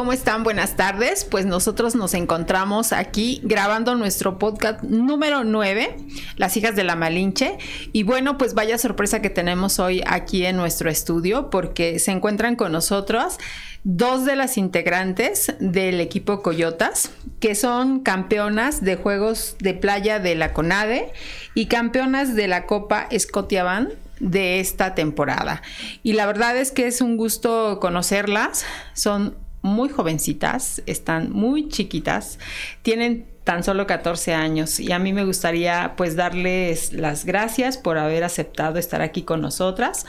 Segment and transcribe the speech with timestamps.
[0.00, 0.44] ¿Cómo están?
[0.44, 1.26] Buenas tardes.
[1.26, 5.94] Pues nosotros nos encontramos aquí grabando nuestro podcast número 9,
[6.36, 7.58] Las hijas de la Malinche.
[7.92, 12.56] Y bueno, pues vaya sorpresa que tenemos hoy aquí en nuestro estudio porque se encuentran
[12.56, 13.36] con nosotros
[13.84, 20.34] dos de las integrantes del equipo Coyotas, que son campeonas de Juegos de Playa de
[20.34, 21.12] la CONADE
[21.54, 25.60] y campeonas de la Copa Scotiabank de esta temporada.
[26.02, 28.64] Y la verdad es que es un gusto conocerlas.
[28.94, 32.38] Son muy jovencitas, están muy chiquitas,
[32.82, 37.98] tienen tan solo 14 años y a mí me gustaría pues darles las gracias por
[37.98, 40.06] haber aceptado estar aquí con nosotras.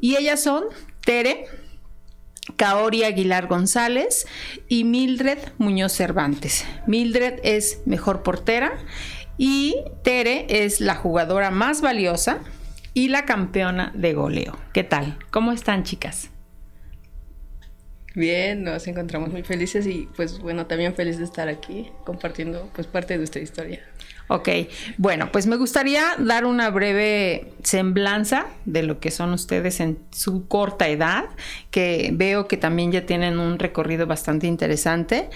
[0.00, 0.64] Y ellas son
[1.04, 1.46] Tere,
[2.56, 4.26] Kaori Aguilar González
[4.68, 6.64] y Mildred Muñoz Cervantes.
[6.86, 8.78] Mildred es mejor portera
[9.36, 12.40] y Tere es la jugadora más valiosa
[12.94, 14.56] y la campeona de goleo.
[14.72, 15.18] ¿Qué tal?
[15.30, 16.30] ¿Cómo están chicas?
[18.16, 22.86] Bien, nos encontramos muy felices y pues bueno, también feliz de estar aquí compartiendo pues
[22.86, 23.82] parte de nuestra historia.
[24.28, 24.48] Ok,
[24.96, 30.48] bueno, pues me gustaría dar una breve semblanza de lo que son ustedes en su
[30.48, 31.26] corta edad,
[31.70, 35.28] que veo que también ya tienen un recorrido bastante interesante.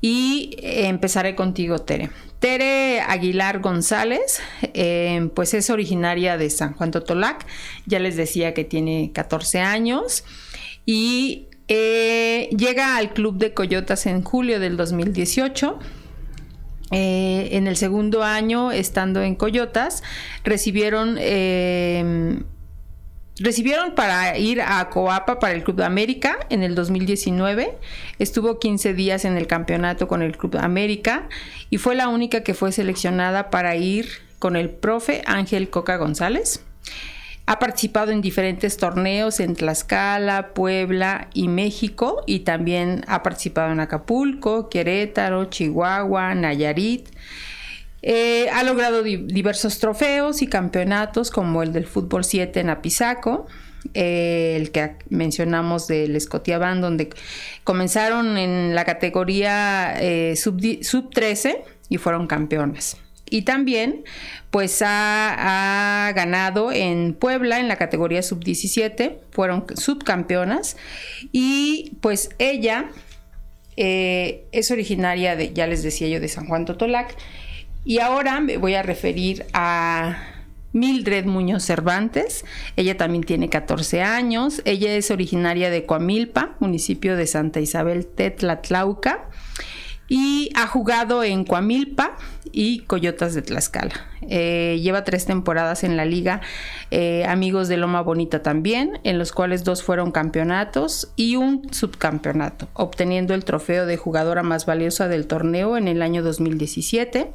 [0.00, 2.08] Y empezaré contigo, Tere.
[2.38, 4.40] Tere Aguilar González,
[4.72, 7.46] eh, pues es originaria de San Juan Totolac,
[7.84, 10.24] ya les decía que tiene 14 años
[10.86, 15.78] y eh, llega al Club de Coyotas en julio del 2018
[16.92, 20.02] eh, en el segundo año, estando en Coyotas,
[20.44, 22.42] recibieron eh,
[23.38, 27.78] recibieron para ir a Coapa para el Club de América en el 2019.
[28.18, 31.28] Estuvo 15 días en el campeonato con el Club de América
[31.70, 34.08] y fue la única que fue seleccionada para ir
[34.38, 36.62] con el profe Ángel Coca González.
[37.44, 43.80] Ha participado en diferentes torneos en Tlaxcala, Puebla y México y también ha participado en
[43.80, 47.08] Acapulco, Querétaro, Chihuahua, Nayarit.
[48.02, 53.46] Eh, ha logrado diversos trofeos y campeonatos como el del fútbol 7 en Apizaco,
[53.94, 57.10] eh, el que mencionamos del Scotiabank, donde
[57.64, 62.96] comenzaron en la categoría eh, sub, sub 13 y fueron campeones
[63.32, 64.04] y también
[64.50, 70.76] pues ha, ganado en Puebla en la categoría sub-17, fueron subcampeonas
[71.32, 72.90] y pues ella
[73.78, 77.16] eh, es originaria de, ya les decía yo, de San Juan Totolac
[77.86, 80.28] y ahora me voy a referir a
[80.74, 82.44] Mildred Muñoz Cervantes.
[82.76, 84.62] Ella también tiene 14 años.
[84.64, 89.28] Ella es originaria de Coamilpa, municipio de Santa Isabel Tetlatlauca
[90.08, 92.16] y ha jugado en Coamilpa
[92.52, 93.94] y Coyotas de Tlaxcala.
[94.22, 96.40] Eh, lleva tres temporadas en la liga
[96.90, 102.68] eh, Amigos de Loma Bonita también, en los cuales dos fueron campeonatos y un subcampeonato,
[102.74, 107.32] obteniendo el trofeo de jugadora más valiosa del torneo en el año 2017.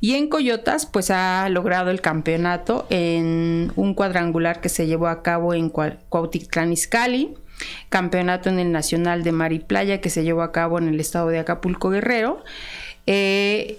[0.00, 5.22] Y en Coyotas, pues ha logrado el campeonato en un cuadrangular que se llevó a
[5.22, 7.34] cabo en Cuautitlán Izcalli,
[7.88, 11.00] campeonato en el Nacional de Mar y Playa que se llevó a cabo en el
[11.00, 12.42] estado de Acapulco Guerrero,
[13.06, 13.78] eh,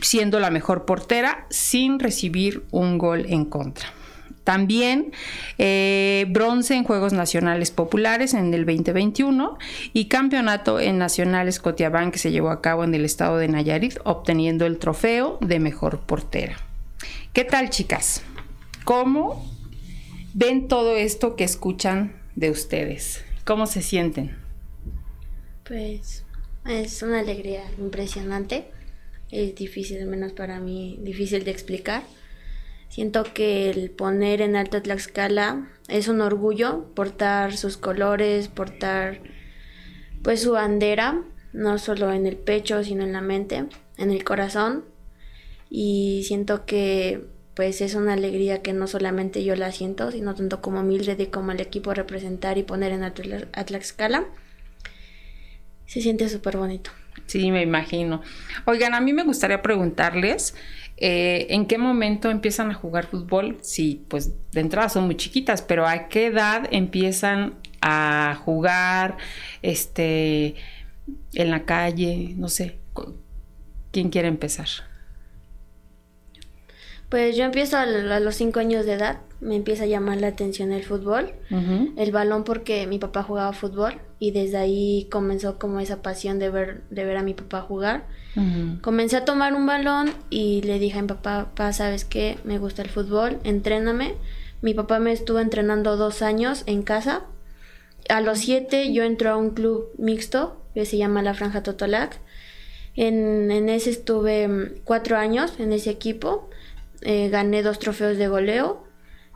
[0.00, 3.92] siendo la mejor portera sin recibir un gol en contra.
[4.44, 5.12] También
[5.58, 9.56] eh, bronce en Juegos Nacionales Populares en el 2021
[9.92, 13.98] y campeonato en Nacionales Cotiabán que se llevó a cabo en el estado de Nayarit,
[14.02, 16.56] obteniendo el trofeo de mejor portera.
[17.32, 18.22] ¿Qué tal, chicas?
[18.84, 19.48] ¿Cómo
[20.34, 23.24] ven todo esto que escuchan de ustedes?
[23.44, 24.36] ¿Cómo se sienten?
[25.64, 26.24] Pues
[26.66, 28.66] es una alegría impresionante.
[29.30, 32.02] Es difícil, al menos para mí, difícil de explicar.
[32.88, 39.20] Siento que el poner en alta Tlaxcala es un orgullo portar sus colores, portar
[40.22, 43.64] pues su bandera, no solo en el pecho, sino en la mente,
[43.96, 44.84] en el corazón.
[45.70, 50.62] Y siento que pues es una alegría que no solamente yo la siento, sino tanto
[50.62, 54.24] como Mildred y como el equipo representar y poner en Atlaxcala.
[55.86, 56.90] Se siente súper bonito.
[57.26, 58.22] Sí, me imagino.
[58.64, 60.54] Oigan, a mí me gustaría preguntarles,
[60.96, 63.58] eh, ¿en qué momento empiezan a jugar fútbol?
[63.60, 69.18] Sí, pues de entrada son muy chiquitas, pero ¿a qué edad empiezan a jugar
[69.60, 70.54] este,
[71.34, 72.34] en la calle?
[72.36, 72.78] No sé,
[73.90, 74.68] ¿quién quiere empezar?
[77.12, 80.72] Pues yo empiezo a, los cinco años de edad, me empieza a llamar la atención
[80.72, 81.34] el fútbol,
[81.98, 86.48] el balón porque mi papá jugaba fútbol y desde ahí comenzó como esa pasión de
[86.48, 88.06] ver, de ver a mi papá jugar.
[88.80, 92.38] Comencé a tomar un balón y le dije a mi papá, papá, ¿sabes qué?
[92.44, 94.14] Me gusta el fútbol, entréname.
[94.62, 97.26] Mi papá me estuvo entrenando dos años en casa.
[98.08, 102.18] A los siete yo entré a un club mixto que se llama La Franja Totolac.
[102.96, 106.48] En, en ese estuve mm, cuatro años en ese equipo
[107.02, 108.84] eh, gané dos trofeos de goleo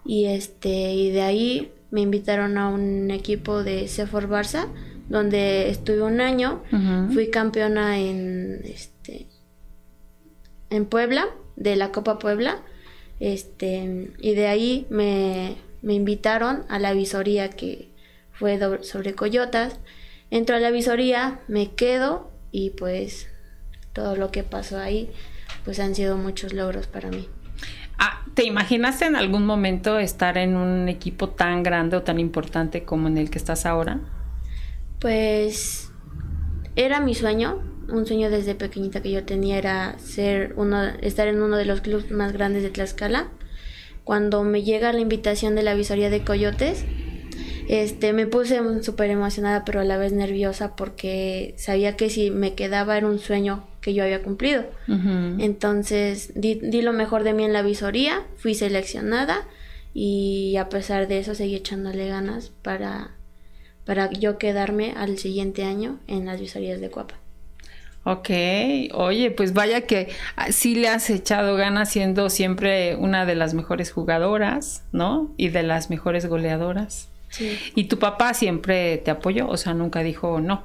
[0.04, 4.68] y este y de ahí me invitaron a un equipo de Sefor Barça
[5.08, 6.62] donde estuve un año.
[7.12, 9.26] Fui campeona en este
[10.70, 11.26] en Puebla
[11.56, 12.62] de la Copa Puebla.
[13.18, 17.90] Este y de ahí me, me invitaron a la visoría que
[18.32, 19.78] fue sobre coyotas.
[20.30, 23.28] Entro a la visoría me quedo y pues
[23.92, 25.10] todo lo que pasó ahí
[25.64, 27.28] pues han sido muchos logros para mí
[27.98, 32.84] Ah, ¿Te imaginaste en algún momento estar en un equipo tan grande o tan importante
[32.84, 34.00] como en el que estás ahora?
[35.00, 35.90] Pues
[36.74, 41.40] era mi sueño, un sueño desde pequeñita que yo tenía era ser uno, estar en
[41.40, 43.28] uno de los clubes más grandes de Tlaxcala.
[44.04, 46.84] Cuando me llega la invitación de la visoría de Coyotes,
[47.68, 52.54] este, me puse súper emocionada, pero a la vez nerviosa porque sabía que si me
[52.54, 54.64] quedaba era un sueño que yo había cumplido.
[54.88, 59.44] Entonces di, di, lo mejor de mí en la visoría, fui seleccionada
[59.94, 63.12] y a pesar de eso seguí echándole ganas para,
[63.84, 67.14] para yo quedarme al siguiente año en las visorías de Cuapa.
[68.02, 68.28] Ok,
[68.92, 73.54] oye, pues vaya que ah, sí le has echado ganas siendo siempre una de las
[73.54, 75.32] mejores jugadoras, ¿no?
[75.36, 77.08] Y de las mejores goleadoras.
[77.76, 79.46] ¿Y tu papá siempre te apoyó?
[79.48, 80.64] O sea, nunca dijo no.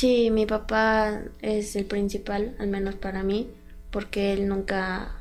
[0.00, 3.50] Sí, mi papá es el principal, al menos para mí,
[3.90, 5.14] porque él nunca,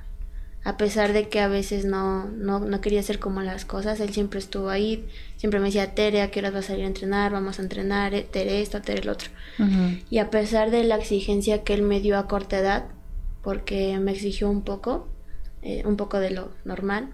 [0.63, 4.13] a pesar de que a veces no, no, no quería hacer como las cosas, él
[4.13, 5.05] siempre estuvo ahí,
[5.35, 7.33] siempre me decía, Tere, ¿a qué hora vas a salir a entrenar?
[7.33, 9.29] Vamos a entrenar, eh, Tere esto, Tere el otro.
[10.09, 12.85] Y a pesar de la exigencia que él me dio a corta edad,
[13.43, 15.09] porque me exigió un poco,
[15.61, 17.09] eh, un poco de lo normal,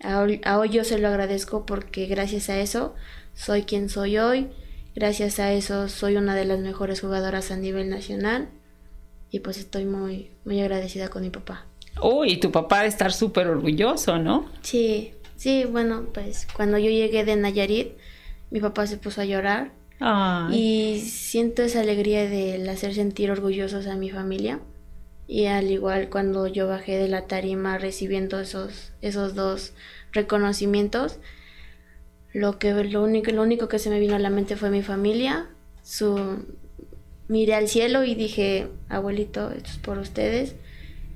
[0.00, 2.94] a hoy yo se lo agradezco porque gracias a eso
[3.34, 4.52] soy quien soy hoy.
[5.00, 8.50] Gracias a eso soy una de las mejores jugadoras a nivel nacional.
[9.30, 11.64] Y pues estoy muy, muy agradecida con mi papá.
[12.02, 14.50] Uy, tu papá debe estar súper orgulloso, ¿no?
[14.60, 17.92] Sí, sí, bueno, pues cuando yo llegué de Nayarit,
[18.50, 19.72] mi papá se puso a llorar.
[20.52, 24.60] Y siento esa alegría de hacer sentir orgullosos a mi familia.
[25.26, 29.72] Y al igual cuando yo bajé de la tarima recibiendo esos, esos dos
[30.12, 31.20] reconocimientos,
[32.32, 34.82] lo que lo único, lo único que se me vino a la mente fue mi
[34.82, 35.48] familia.
[35.82, 36.44] Su
[37.28, 40.56] miré al cielo y dije, abuelito, esto es por ustedes.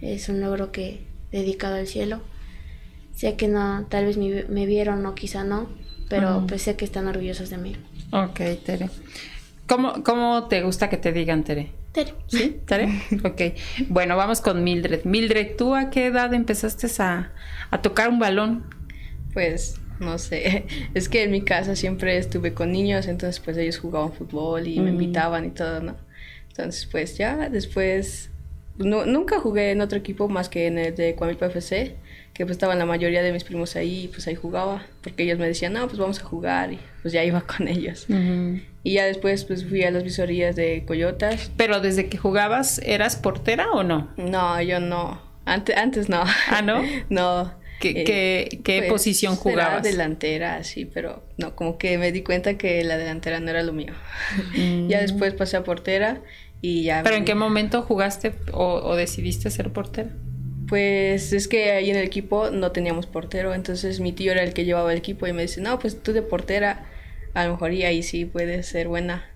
[0.00, 2.20] Es un logro que dedicado al cielo.
[3.14, 5.68] Sé que no, tal vez me, vieron o quizá no,
[6.08, 7.76] pero pues sé que están orgullosos de mí.
[8.10, 8.90] Ok, Tere.
[9.66, 11.70] ¿Cómo, ¿Cómo te gusta que te digan, Tere?
[11.92, 12.14] Tere.
[12.26, 12.60] ¿Sí?
[12.66, 12.88] ¿Tere?
[13.24, 13.56] Ok.
[13.88, 15.04] Bueno, vamos con Mildred.
[15.04, 17.32] Mildred, ¿tú a qué edad empezaste a,
[17.70, 18.64] a tocar un balón?
[19.32, 20.64] Pues, no sé.
[20.94, 24.80] Es que en mi casa siempre estuve con niños, entonces pues ellos jugaban fútbol y
[24.80, 24.94] me mm.
[24.94, 25.96] invitaban y todo, ¿no?
[26.48, 28.30] Entonces, pues ya después...
[28.76, 31.96] No, nunca jugué en otro equipo más que en el de Cuamipa FC
[32.34, 35.38] que pues estaban la mayoría de mis primos ahí y pues ahí jugaba, porque ellos
[35.38, 38.06] me decían, no, pues vamos a jugar y pues ya iba con ellos.
[38.82, 41.52] Y ya después pues fui a las visorías de Coyotas.
[41.56, 44.10] Pero desde que jugabas, ¿eras portera o no?
[44.16, 45.22] No, yo no.
[45.44, 46.24] Antes, antes no.
[46.50, 46.82] ¿Ah, no?
[47.08, 47.54] no.
[47.92, 49.82] ¿Qué, qué, qué pues, posición jugabas?
[49.82, 53.72] delantera, sí, pero no, como que me di cuenta que la delantera no era lo
[53.72, 53.92] mío.
[54.56, 54.88] Mm.
[54.88, 56.22] ya después pasé a portera
[56.60, 57.02] y ya...
[57.02, 60.10] ¿Pero en qué momento jugaste o, o decidiste ser portera?
[60.68, 64.54] Pues es que ahí en el equipo no teníamos portero, entonces mi tío era el
[64.54, 66.86] que llevaba el equipo y me dice, no, pues tú de portera,
[67.34, 69.28] a lo mejor y ahí sí puedes ser buena.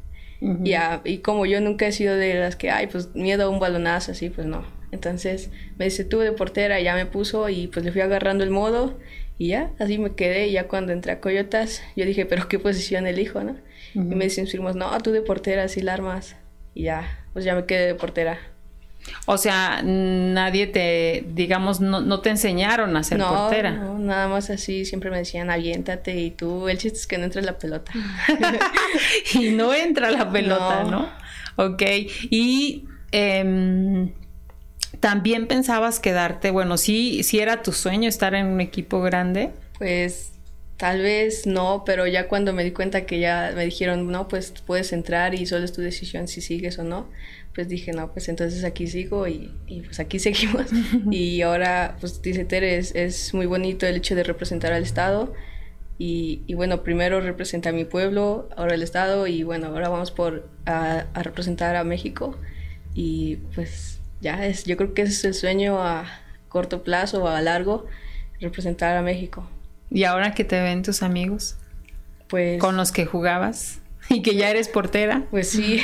[1.05, 4.13] y como yo nunca he sido de las que, ay, pues miedo a un balonazo
[4.13, 4.78] así, pues no.
[4.91, 8.51] Entonces me dice, tú de portera, ya me puso y pues le fui agarrando el
[8.51, 8.99] modo
[9.39, 10.49] y ya, así me quedé.
[10.49, 13.57] Y ya cuando entré a Coyotas, yo dije, pero ¿qué posición elijo, no?
[13.95, 16.37] Y me dicen, no, tú de portera, así la armas.
[16.75, 18.39] Y ya, pues ya me quedé de portera.
[19.27, 23.71] O sea, nadie te, digamos, no, te enseñaron a ser portera.
[23.73, 27.25] No, nada más así, siempre me decían, aviéntate y tú, el chiste es que no
[27.25, 27.93] entre la pelota.
[29.35, 31.09] y no entra la pelota, ¿no?
[31.57, 31.83] Ok,
[32.31, 34.13] y em,
[35.01, 39.51] también pensabas quedarte, bueno, sí, sí era tu sueño estar en un equipo grande.
[39.79, 40.33] Pues
[40.79, 44.55] Tal vez no, pero ya cuando me di cuenta que ya me dijeron, no, pues
[44.65, 47.09] puedes entrar y solo es tu decisión si sigues o no,
[47.53, 50.67] pues dije, no, pues entonces aquí sigo y, y pues aquí seguimos.
[51.11, 55.35] y ahora, pues dice Tere, es, muy bonito el hecho de representar al Estado.
[55.99, 60.13] Y, y, bueno, primero representa a mi pueblo, ahora el Estado y bueno, ahora vamos
[60.13, 62.39] por a, a representar a México.
[62.95, 66.07] Y pues ya es, yo creo que ese es el sueño a
[66.49, 67.87] corto plazo o a largo,
[68.41, 69.49] representar a México.
[69.91, 71.57] ¿Y ahora que te ven tus amigos?
[72.29, 72.61] Pues...
[72.61, 73.81] Con los que jugabas.
[74.11, 75.27] Y que ya eres portera.
[75.31, 75.83] Pues sí,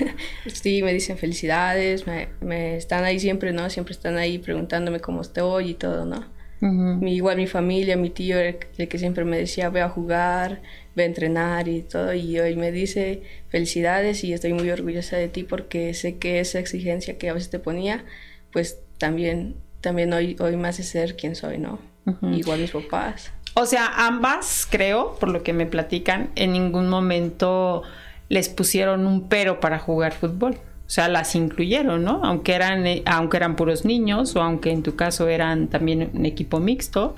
[0.46, 3.68] sí, me dicen felicidades, me, están ahí siempre, ¿no?
[3.70, 6.24] Siempre están ahí preguntándome cómo estoy y todo, ¿no?
[6.60, 10.62] Igual mi familia, mi tío, el, que siempre me decía, ve a jugar,
[10.94, 15.28] ve a entrenar y todo, y hoy me dice felicidades y estoy muy orgullosa de
[15.28, 18.04] ti porque sé que esa exigencia que a veces te ponía,
[18.52, 21.78] pues también, también hoy, hoy me hace ser quien soy, ¿no?
[22.22, 23.32] Igual mis papás.
[23.54, 27.82] O sea, ambas, creo, por lo que me platican, en ningún momento
[28.28, 30.58] les pusieron un pero para jugar fútbol.
[30.86, 32.24] O sea, las incluyeron, ¿no?
[32.24, 36.26] Aunque eran, eh, aunque eran puros niños o aunque en tu caso eran también un
[36.26, 37.16] equipo mixto,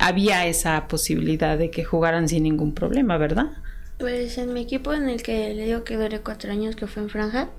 [0.00, 3.50] había esa posibilidad de que jugaran sin ningún problema, ¿verdad?
[3.98, 7.02] Pues en mi equipo en el que le digo que duré cuatro años, que fue
[7.02, 7.50] en Franja,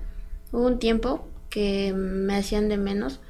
[0.50, 3.20] hubo un tiempo que me hacían de menos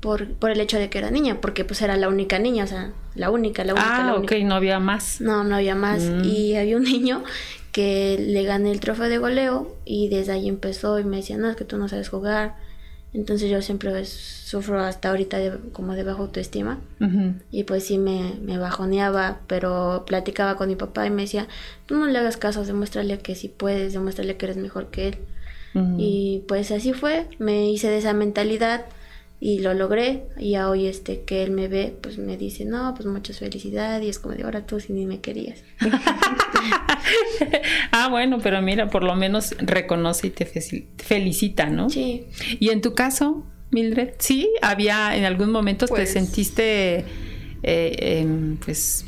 [0.00, 2.66] por, por el hecho de que era niña, porque pues era la única niña, o
[2.66, 4.08] sea, la única, la única.
[4.08, 5.20] Ah, ok, no había más.
[5.20, 6.02] No, no había más.
[6.02, 6.24] Mm.
[6.24, 7.22] Y había un niño
[7.72, 11.48] que le gané el trofeo de goleo y desde ahí empezó y me decía, no,
[11.50, 12.56] es que tú no sabes jugar.
[13.14, 16.78] Entonces yo siempre sufro hasta ahorita de, como de baja autoestima
[17.50, 21.48] y pues sí me, me, bajoneaba, pero platicaba con mi papá y me decía,
[21.86, 25.18] tú no le hagas caso, demuéstrale que sí puedes, demuéstrale que eres mejor que él.
[25.96, 28.84] Y pues así fue, me hice de esa mentalidad
[29.40, 30.24] y lo logré.
[30.38, 34.04] Y a hoy este que él me ve pues me dice no pues muchas felicidades
[34.04, 35.62] y es como de ahora tú si ni me querías
[37.92, 40.46] ah bueno pero mira por lo menos reconoce y te
[40.96, 42.26] felicita no sí.
[42.58, 47.04] Y en tu caso Mildred sí había en algún momento te pues sentiste
[47.62, 49.04] eh, pues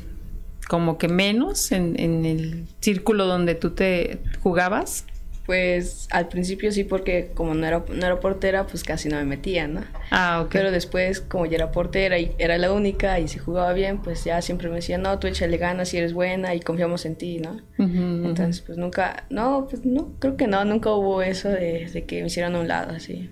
[0.68, 5.04] como que menos en, en el círculo donde tú te jugabas
[5.50, 9.24] pues al principio sí, porque como no era, no era portera, pues casi no me
[9.24, 9.80] metía, ¿no?
[10.12, 10.52] Ah, ok.
[10.52, 14.22] Pero después, como ya era portera y era la única y si jugaba bien, pues
[14.22, 17.40] ya siempre me decía, no, tú échale ganas si eres buena y confiamos en ti,
[17.40, 17.60] ¿no?
[17.78, 22.28] Entonces, pues nunca, no, pues no, creo que no, nunca hubo eso de, que me
[22.28, 23.28] hicieran a un lado, así.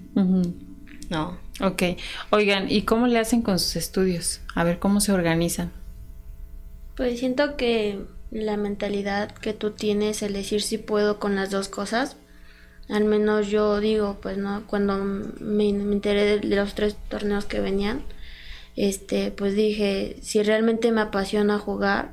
[1.08, 1.38] No.
[1.60, 1.82] Ok.
[2.30, 4.40] Oigan, ¿y cómo le hacen con sus estudios?
[4.56, 5.70] A ver, ¿cómo se organizan?
[6.96, 11.68] Pues siento que la mentalidad que tú tienes, el decir si puedo con las dos
[11.68, 12.16] cosas.
[12.88, 18.02] Al menos yo digo, pues no, cuando me, enteré de los tres torneos que venían,
[18.76, 22.12] este, pues dije, si realmente me apasiona jugar,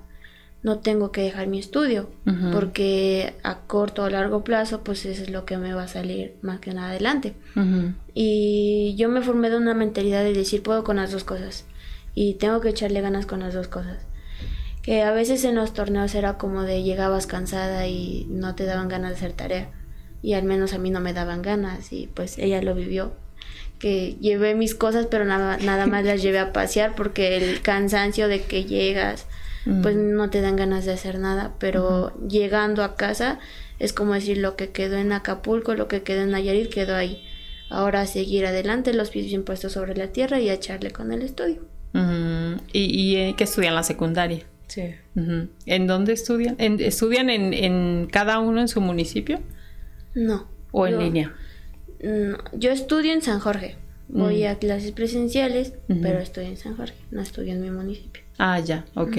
[0.63, 2.10] no tengo que dejar mi estudio,
[2.51, 6.34] porque a corto o largo plazo, pues eso es lo que me va a salir
[6.41, 7.36] más que nada adelante.
[8.15, 11.65] Y yo me formé de una mentalidad de decir, puedo con las dos cosas,
[12.15, 14.00] y tengo que echarle ganas con las dos cosas
[14.86, 18.88] que a veces en los torneos era como de llegabas cansada y no te daban
[18.88, 19.72] ganas de hacer tarea.
[20.22, 23.13] Y al menos a mí no me daban ganas y pues ella lo vivió.
[23.80, 28.27] Que llevé mis cosas pero nada, nada más las llevé a pasear porque el cansancio
[28.27, 29.25] de que llegas
[29.82, 30.13] pues mm.
[30.13, 31.56] no te dan ganas de hacer nada.
[31.58, 33.39] Pero llegando a casa
[33.80, 37.25] es como decir lo que quedó en Acapulco lo que quedó en Nayarit quedó ahí.
[37.72, 41.24] Ahora seguir adelante los pies bien puestos sobre la tierra y a echarle con el
[41.24, 41.63] estudio.
[42.72, 44.46] ¿Y, y eh, qué estudian la secundaria?
[44.67, 44.95] Sí.
[45.65, 46.55] ¿En dónde estudian?
[46.60, 49.39] ¿Estudian en, cada uno en su municipio?
[50.13, 50.48] No.
[50.72, 51.36] ¿O en línea?
[52.53, 53.77] yo estudio en San Jorge.
[54.07, 54.48] Voy mm.
[54.48, 58.24] a clases presenciales, pero estoy en San Jorge, no estudio en mi municipio.
[58.38, 59.17] Ah, ya, ok.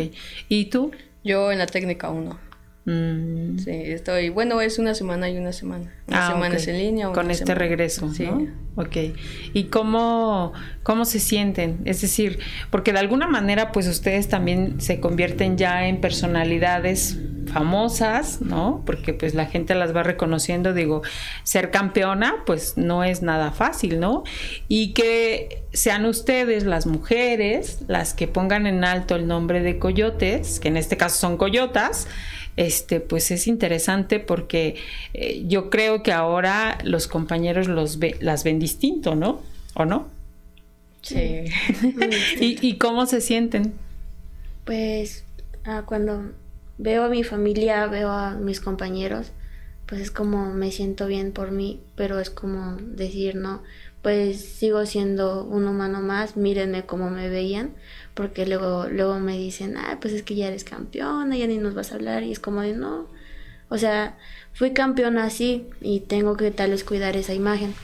[0.49, 0.93] ¿Y tú?
[1.25, 2.46] Yo en la técnica 1.
[2.87, 3.59] Mm.
[3.59, 4.29] Sí, estoy.
[4.29, 5.93] Bueno, es una semana y una semana.
[6.07, 7.11] Una ah, semana es en línea.
[7.11, 8.13] Con este regreso.
[8.15, 8.29] Sí.
[8.77, 8.97] Ok.
[9.53, 10.53] ¿Y cómo,
[10.85, 11.81] cómo se sienten?
[11.85, 12.39] Es decir,
[12.71, 17.19] porque de alguna manera, pues ustedes también se convierten ya en personalidades
[17.53, 18.83] famosas, ¿no?
[18.87, 20.73] Porque pues la gente las va reconociendo.
[20.73, 21.03] Digo,
[21.43, 24.23] ser campeona, pues no es nada fácil, ¿no?
[24.69, 30.61] Y que sean ustedes, las mujeres, las que pongan en alto el nombre de coyotes,
[30.61, 32.07] que en este caso son coyotas
[32.57, 34.77] este, pues es interesante porque
[35.15, 39.43] eh, yo creo que ahora los compañeros los las ven distinto, ¿no?
[39.75, 40.09] ¿O no?
[41.03, 41.45] Sí.
[42.41, 43.75] ¿Y, cómo se sienten?
[44.65, 45.25] Pues
[45.65, 46.33] ah, cuando
[46.79, 49.31] veo a mi familia, veo a mis compañeros,
[49.87, 53.63] pues es como me siento bien por mí, pero es como decir, no,
[54.07, 57.71] pues sigo siendo un humano más, mírenme como me veían,
[58.15, 61.75] porque luego, luego me dicen, ah, pues es que ya eres campeona, ya ni nos
[61.75, 63.09] vas a hablar, y es como de no,
[63.69, 64.17] o sea,
[64.53, 67.75] fui campeona así y tengo que tal vez cuidar esa imagen.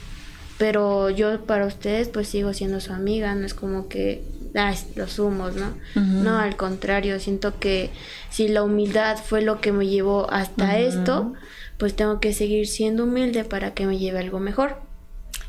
[0.57, 4.23] pero yo para ustedes pues sigo siendo su amiga, no es como que
[4.55, 5.73] ah, los humos, ¿no?
[5.95, 7.89] No, al contrario, siento que
[8.29, 11.33] si la humildad fue lo que me llevó hasta esto,
[11.77, 14.77] pues tengo que seguir siendo humilde para que me lleve algo mejor.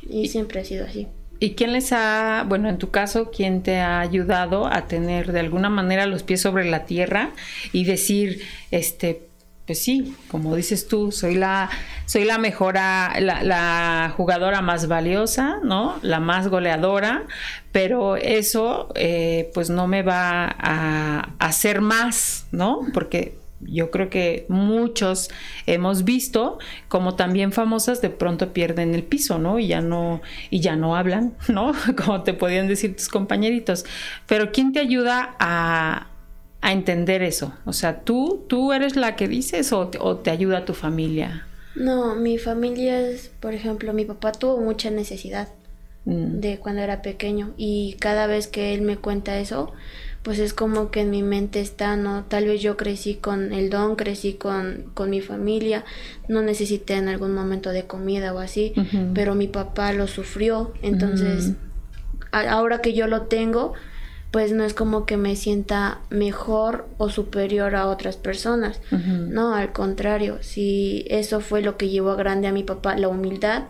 [0.09, 1.09] Y, siempre ha sido así.
[1.41, 5.41] ¿Y quién les ha, bueno, en tu caso, quién te ha ayudado a tener de
[5.41, 7.31] alguna manera los pies sobre la tierra
[7.73, 9.29] y decir, este,
[9.67, 11.71] pues sí, como dices tú, soy la,
[12.07, 15.99] soy la mejora, la, jugadora más valiosa, ¿no?
[16.03, 17.25] La más goleadora,
[17.73, 22.81] pero eso, eh, pues no me va a hacer más, ¿no?
[22.93, 25.31] Porque yo creo que muchos
[25.67, 29.59] hemos visto como también famosas de pronto pierden el piso, ¿no?
[29.59, 31.73] Y ya no, y ya no hablan, ¿no?
[31.97, 33.85] Como te podían decir tus compañeritos.
[34.27, 36.09] Pero ¿quién te ayuda a,
[36.61, 37.55] a entender eso?
[37.65, 41.47] O sea, ¿tú, tú eres la que dices o te, o te ayuda tu familia?
[41.75, 45.49] No, mi familia es, por ejemplo, mi papá tuvo mucha necesidad
[46.05, 46.41] mm.
[46.41, 49.73] de cuando era pequeño y cada vez que él me cuenta eso,
[50.25, 52.25] pues es como que en mi mente está, ¿no?
[52.25, 55.85] Tal vez yo crecí con el don, crecí con, con mi familia,
[56.29, 58.73] no necesité en algún momento de comida o así,
[59.13, 61.53] pero mi papá lo sufrió, entonces
[62.33, 63.75] ahora que yo lo tengo,
[64.31, 69.73] pues no es como que me sienta mejor o superior a otras personas, no, al
[69.73, 73.65] contrario, si eso fue lo que llevó a grande a mi papá, la humildad,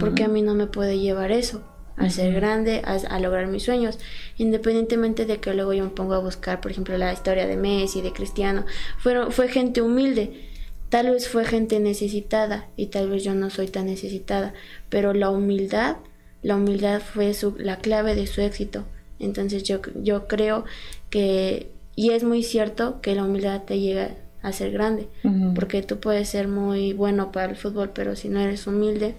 [0.00, 1.62] porque a mí no me puede llevar eso
[1.96, 3.98] a ser grande, a, lograr mis sueños,
[4.36, 8.02] independientemente de que luego yo me ponga a buscar, por ejemplo, la historia de Messi,
[8.02, 8.64] de Cristiano,
[8.98, 10.48] fueron, fue gente humilde,
[10.88, 14.54] tal vez fue gente necesitada y tal vez yo no soy tan necesitada,
[14.88, 15.96] pero la humildad,
[16.42, 18.84] la humildad fue su, la clave de su éxito,
[19.20, 20.64] entonces yo, yo creo
[21.10, 25.08] que, y es muy cierto que la humildad te llega a ser grande,
[25.54, 29.14] porque tú puedes ser muy bueno para el fútbol, pero si no eres humilde,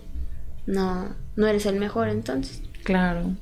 [0.66, 2.62] no, no eres el mejor entonces.
[2.84, 3.36] Claro.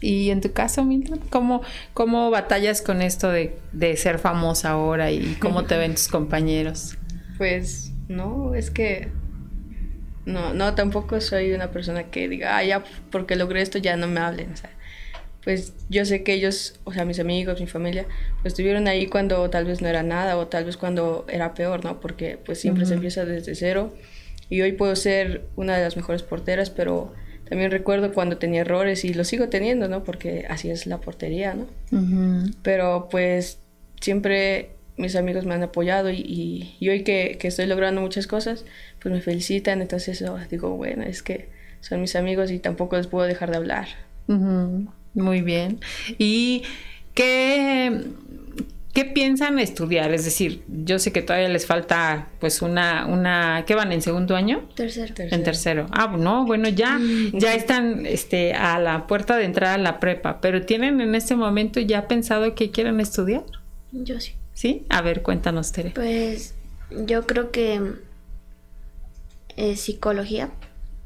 [0.00, 1.62] Y en tu caso, Milton, ¿cómo,
[1.92, 3.52] cómo batallas con esto de,
[3.96, 6.96] ser famosa ahora y cómo te ven tus compañeros?
[7.36, 9.08] Pues no, es que
[10.24, 14.06] no, no, tampoco soy una persona que diga, ah, ya porque logré esto ya no
[14.08, 14.52] me hablen.
[14.52, 14.70] O sea,
[15.44, 18.06] pues yo sé que ellos, o sea, mis amigos, mi familia,
[18.42, 21.84] pues estuvieron ahí cuando tal vez no era nada o tal vez cuando era peor,
[21.84, 22.00] ¿no?
[22.00, 23.94] Porque pues siempre se empieza desde cero
[24.50, 27.14] y hoy puedo ser una de las mejores porteras, pero
[27.48, 30.04] también recuerdo cuando tenía errores y lo sigo teniendo, ¿no?
[30.04, 31.66] Porque así es la portería, ¿no?
[32.62, 33.58] Pero pues
[34.00, 38.66] siempre mis amigos me han apoyado y, y, hoy que, que, estoy logrando muchas cosas,
[39.00, 41.48] pues me felicitan, entonces oh, digo, bueno, es que
[41.80, 43.88] son mis amigos y tampoco les puedo dejar de hablar.
[45.14, 45.80] Muy bien.
[46.18, 46.62] ¿Y
[47.14, 48.00] qué,
[48.92, 50.12] qué piensan estudiar?
[50.12, 54.36] Es decir, yo sé que todavía les falta pues una, una, ¿qué van en segundo
[54.36, 54.68] año?
[54.74, 55.14] Tercero.
[55.16, 55.86] En tercero.
[55.90, 57.38] Ah, no, bueno, ya, mm.
[57.38, 61.36] ya están este, a la puerta de entrada a la prepa, pero ¿tienen en este
[61.36, 63.44] momento ya pensado que quieren estudiar?
[63.92, 64.34] Yo sí.
[64.52, 64.84] ¿Sí?
[64.90, 65.90] A ver, cuéntanos, Tere.
[65.90, 66.54] Pues
[66.90, 67.80] yo creo que
[69.56, 70.50] es psicología,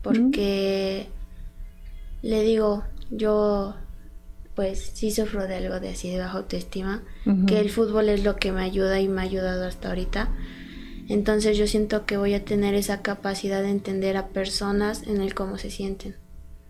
[0.02, 1.06] porque
[2.22, 3.76] le digo, yo
[4.54, 7.02] pues sí sufro de algo de así de baja autoestima,
[7.46, 10.30] que el fútbol es lo que me ayuda y me ha ayudado hasta ahorita.
[11.08, 15.34] Entonces yo siento que voy a tener esa capacidad de entender a personas en el
[15.34, 16.16] cómo se sienten.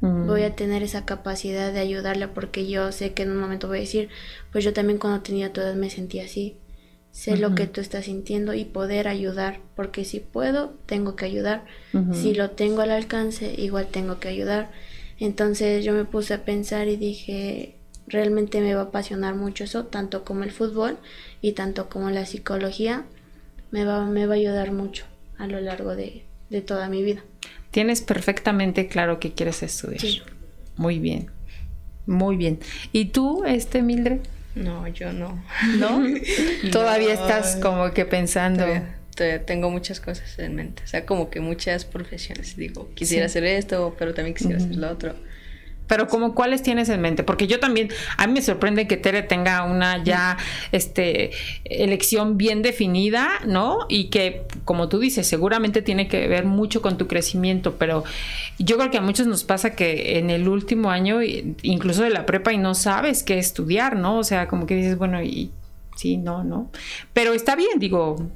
[0.00, 3.78] Voy a tener esa capacidad de ayudarla porque yo sé que en un momento voy
[3.78, 4.10] a decir,
[4.52, 6.58] pues yo también cuando tenía todas me sentía así.
[7.10, 11.64] Sé lo que tú estás sintiendo y poder ayudar, porque si puedo, tengo que ayudar.
[12.12, 14.72] Si lo tengo al alcance, igual tengo que ayudar.
[15.18, 19.86] Entonces yo me puse a pensar y dije, realmente me va a apasionar mucho eso,
[19.86, 20.98] tanto como el fútbol
[21.40, 23.04] y tanto como la psicología,
[23.70, 25.04] me va, me va a ayudar mucho
[25.38, 26.24] a lo largo de,
[26.66, 27.22] toda mi vida.
[27.70, 30.00] Tienes perfectamente claro que quieres estudiar.
[30.00, 30.22] Sí.
[30.76, 31.30] Muy bien,
[32.06, 32.60] muy bien.
[32.92, 34.20] ¿Y tú, este Mildred?
[34.54, 35.42] No, yo no.
[35.78, 36.04] ¿No?
[36.70, 38.64] Todavía estás como que pensando
[39.14, 42.56] tengo muchas cosas en mente, o sea, como que muchas profesiones.
[42.56, 45.14] Digo, quisiera hacer esto, pero también quisiera hacer lo otro.
[45.86, 49.22] Pero como cuáles tienes en mente, porque yo también a mí me sorprende que Tere
[49.22, 50.38] tenga una ya
[50.72, 51.30] este
[51.64, 53.80] elección bien definida, ¿no?
[53.88, 58.02] Y que como tú dices, seguramente tiene que ver mucho con tu crecimiento, pero
[58.58, 62.24] yo creo que a muchos nos pasa que en el último año incluso de la
[62.24, 64.18] prepa y no sabes qué estudiar, ¿no?
[64.18, 65.50] O sea, como que dices, bueno, y
[65.96, 66.70] sí, no, no.
[67.12, 68.30] Pero está bien, digo,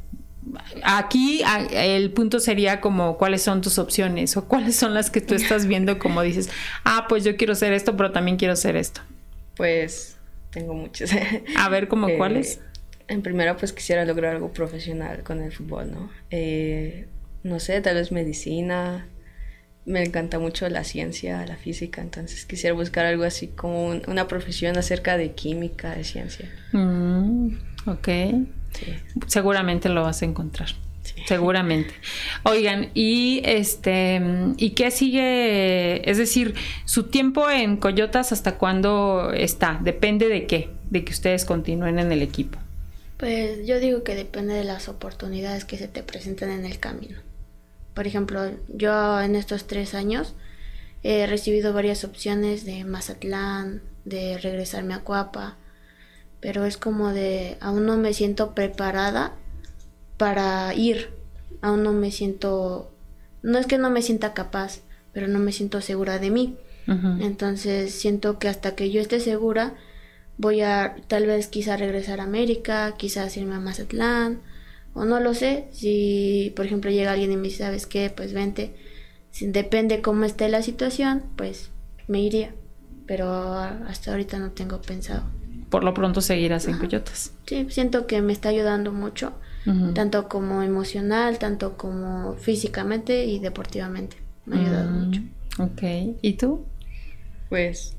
[0.82, 5.34] aquí el punto sería como cuáles son tus opciones o cuáles son las que tú
[5.34, 6.50] estás viendo como dices,
[6.84, 9.00] ah, pues yo quiero hacer esto, pero también quiero hacer esto.
[9.56, 10.16] Pues
[10.50, 11.10] tengo muchas.
[11.56, 12.60] A ver, como eh, cuáles.
[13.08, 16.10] En primera, pues quisiera lograr algo profesional con el fútbol, ¿no?
[16.30, 17.08] Eh,
[17.42, 19.06] no sé, tal vez medicina,
[19.86, 24.76] me encanta mucho la ciencia, la física, entonces quisiera buscar algo así como una profesión
[24.76, 26.50] acerca de química, de ciencia.
[26.72, 27.54] Mm,
[27.86, 28.08] ok.
[29.26, 30.68] Seguramente lo vas a encontrar.
[31.26, 31.94] Seguramente.
[32.44, 34.20] Oigan, y este,
[34.56, 36.08] ¿y qué sigue?
[36.08, 36.54] Es decir,
[36.84, 39.78] su tiempo en Coyotas hasta cuándo está?
[39.82, 42.58] Depende de qué, de que ustedes continúen en el equipo.
[43.18, 47.18] Pues yo digo que depende de las oportunidades que se te presenten en el camino.
[47.94, 50.34] Por ejemplo, yo en estos tres años
[51.02, 55.56] he recibido varias opciones de Mazatlán, de regresarme a Cuapa,
[56.40, 59.34] pero es como de aún no me siento preparada
[60.16, 61.10] para ir,
[61.60, 62.90] aún no me siento,
[63.42, 64.80] no es que no me sienta capaz,
[65.12, 66.56] pero no me siento segura de mí.
[67.20, 69.74] Entonces siento que hasta que yo esté segura,
[70.38, 74.40] voy a tal vez quizá regresar a América, quizás irme a Mazatlán,
[74.94, 78.10] o no lo sé, si por ejemplo llega alguien y me dice, ¿sabes qué?
[78.14, 78.74] Pues vente,
[79.30, 81.70] si, depende cómo esté la situación, pues
[82.06, 82.54] me iría,
[83.06, 85.24] pero hasta ahorita no tengo pensado.
[85.70, 87.32] Por lo pronto seguirás en Coyotas.
[87.46, 89.32] Sí, siento que me está ayudando mucho,
[89.94, 94.16] tanto como emocional, tanto como físicamente y deportivamente.
[94.46, 95.20] Me ha ayudado mm, mucho.
[95.58, 96.64] Ok, ¿y tú?
[97.50, 97.96] Pues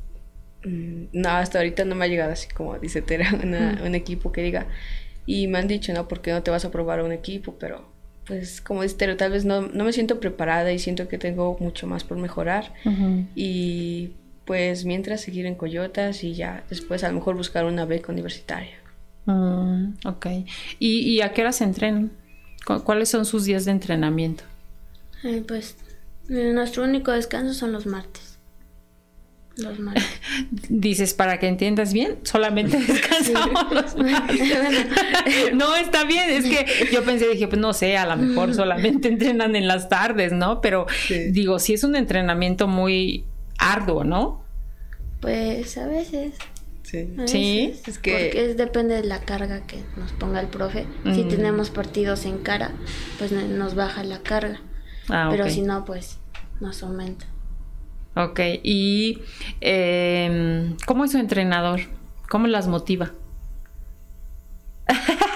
[0.65, 3.29] mm, no, hasta ahorita no me ha llegado así como dice Tera,
[3.86, 4.67] un equipo que diga,
[5.29, 6.08] y me han dicho, ¿no?
[6.08, 7.55] ¿Por qué no te vas a probar un equipo?
[7.60, 7.88] Pero,
[8.25, 11.55] pues, como dice Tero, tal vez no, no me siento preparada y siento que tengo
[11.60, 12.73] mucho más por mejorar.
[13.36, 14.13] Y,
[14.50, 18.74] pues, mientras seguir en Coyotas y ya después a lo mejor buscar una beca universitaria.
[19.26, 20.26] Mm, ok.
[20.80, 22.10] ¿Y, ¿Y, a qué hora se entrenan?
[22.84, 24.44] ¿Cuáles son sus días de entrenamiento?
[25.24, 25.76] Eh, pues,
[26.30, 28.40] nuestro único descanso son los martes.
[30.70, 33.96] Dices, para que entiendas bien, solamente descansamos los
[35.54, 39.10] no, está bien, es que yo pensé, dije, pues no sé, a lo mejor solamente
[39.10, 40.60] entrenan en las tardes, ¿no?
[40.62, 40.88] Pero
[41.32, 43.26] digo, sí es un entrenamiento muy
[43.60, 44.43] arduo, ¿no?
[45.22, 46.34] Pues a veces.
[46.84, 47.76] Sí.
[47.86, 48.12] es que...
[48.12, 50.88] Porque depende de la carga que nos ponga el profe.
[51.13, 52.72] Si tenemos partidos en cara,
[53.19, 54.60] pues nos baja la carga.
[55.08, 56.17] Ah, Pero si no, pues
[56.60, 57.28] nos aumenta.
[58.15, 59.19] Ok, y
[59.62, 61.82] em, ¿cómo es su entrenador?
[62.28, 63.12] ¿Cómo las motiva?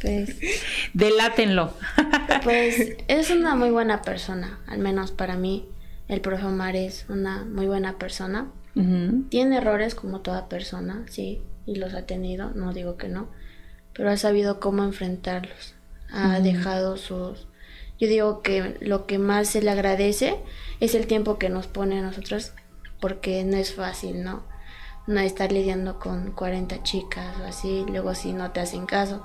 [0.00, 0.36] Pues,
[0.94, 1.72] Delátenlo.
[2.44, 5.66] pues es una muy buena persona, al menos para mí.
[6.08, 8.50] El profe Omar es una muy buena persona.
[9.28, 13.28] Tiene errores como toda persona, sí, y los ha tenido, no digo que no,
[13.92, 15.74] pero ha sabido cómo enfrentarlos.
[16.12, 17.48] Ha dejado sus...
[17.98, 20.36] Yo digo que lo que más se le agradece
[20.78, 22.52] es el tiempo que nos pone a nosotros
[23.00, 24.44] porque no es fácil, ¿no?
[25.08, 29.24] No estar lidiando con 40 chicas o así, luego si no te hacen caso.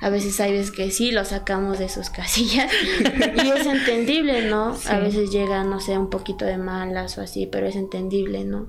[0.00, 4.76] A veces hay veces que sí lo sacamos de sus casillas y es entendible, ¿no?
[4.88, 8.68] A veces llega, no sé, un poquito de malas o así, pero es entendible, ¿no?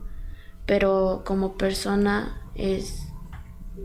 [0.65, 3.07] Pero como persona es,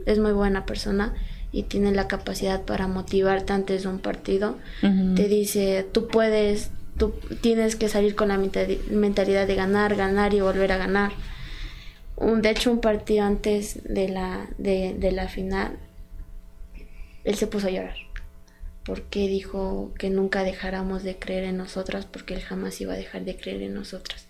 [0.07, 1.14] es muy buena persona
[1.53, 4.59] y tiene la capacidad para motivarte antes de un partido.
[4.81, 10.40] Te dice, tú puedes, tú tienes que salir con la mentalidad de ganar, ganar y
[10.40, 11.12] volver a ganar.
[12.16, 15.79] Un, de hecho, un partido antes de la, de, la final,
[17.27, 17.97] él se puso a llorar
[18.87, 23.25] porque dijo que nunca dejáramos de creer en nosotras porque él jamás iba a dejar
[23.25, 24.27] de creer en nosotras.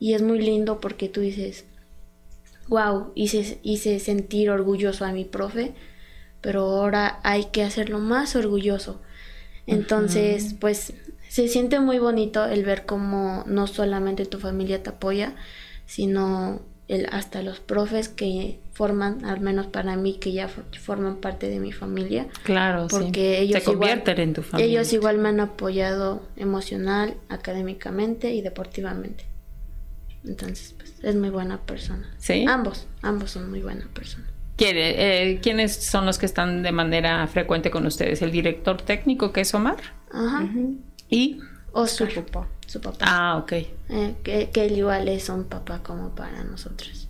[0.00, 1.66] Y es muy lindo porque tú dices,
[2.68, 5.72] wow, hice, hice sentir orgulloso a mi profe,
[6.40, 9.00] pero ahora hay que hacerlo más orgulloso.
[9.68, 10.92] Entonces, pues
[11.28, 15.36] se siente muy bonito el ver cómo no solamente tu familia te apoya,
[15.86, 21.48] sino el, hasta los profes que forman, al menos para mí, que ya forman parte
[21.48, 22.26] de mi familia.
[22.44, 24.70] Claro, porque ellos se convierten en tu familia.
[24.70, 29.24] Ellos igual me han apoyado emocional, académicamente y deportivamente.
[30.24, 32.14] Entonces, pues, es muy buena persona.
[32.18, 32.44] Sí.
[32.48, 34.26] Ambos, ambos son muy buena persona.
[34.58, 38.22] Eh, ¿Quiénes son los que están de manera frecuente con ustedes?
[38.22, 39.76] ¿El director técnico que es Omar?
[40.10, 40.48] Ajá.
[41.10, 41.40] ¿Y?
[41.76, 42.10] Oscar.
[42.10, 42.48] Su papá.
[42.66, 42.98] Su papá.
[43.00, 43.52] Ah, ok.
[43.52, 47.08] Eh, que, que, él igual es un papá como para nosotros.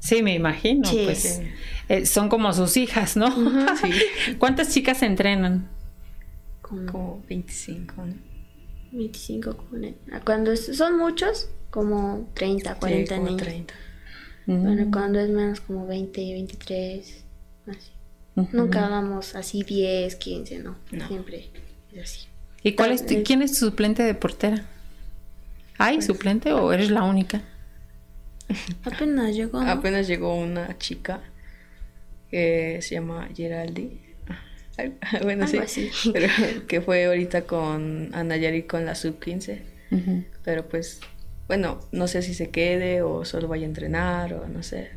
[0.00, 0.90] Sí, me imagino.
[0.90, 1.42] pues
[1.88, 3.30] eh, son como sus hijas, ¿no?
[3.76, 4.34] sí.
[4.38, 5.68] ¿Cuántas chicas entrenan?
[6.62, 7.94] Como, 25.
[8.06, 8.14] ¿no?
[8.92, 9.56] 25
[10.24, 13.74] cuando son muchos, como 30, 40 sí, como 30.
[14.46, 14.90] Bueno, mm.
[14.90, 17.24] cuando es menos como 20, 23,
[17.66, 17.90] así.
[18.52, 20.76] Nunca vamos así 10, 15, no.
[20.92, 21.08] no.
[21.08, 21.50] Siempre
[21.92, 22.29] es así.
[22.62, 24.64] ¿Y cuál es quién es tu suplente de portera?
[25.78, 27.42] ¿Hay pues, suplente o eres la única?
[28.84, 29.60] Apenas llegó.
[29.60, 31.20] Apenas llegó una chica
[32.30, 34.00] que se llama Geraldi.
[35.22, 36.28] bueno, sí, Pero
[36.66, 39.62] que fue ahorita con Ana Yari con la sub 15.
[40.44, 41.00] Pero pues,
[41.48, 44.90] bueno, no sé si se quede o solo vaya a entrenar o no sé.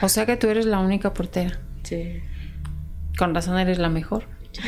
[0.00, 1.60] O sea que tú eres la única portera.
[1.84, 2.20] Sí.
[3.16, 4.24] Con razón eres la mejor.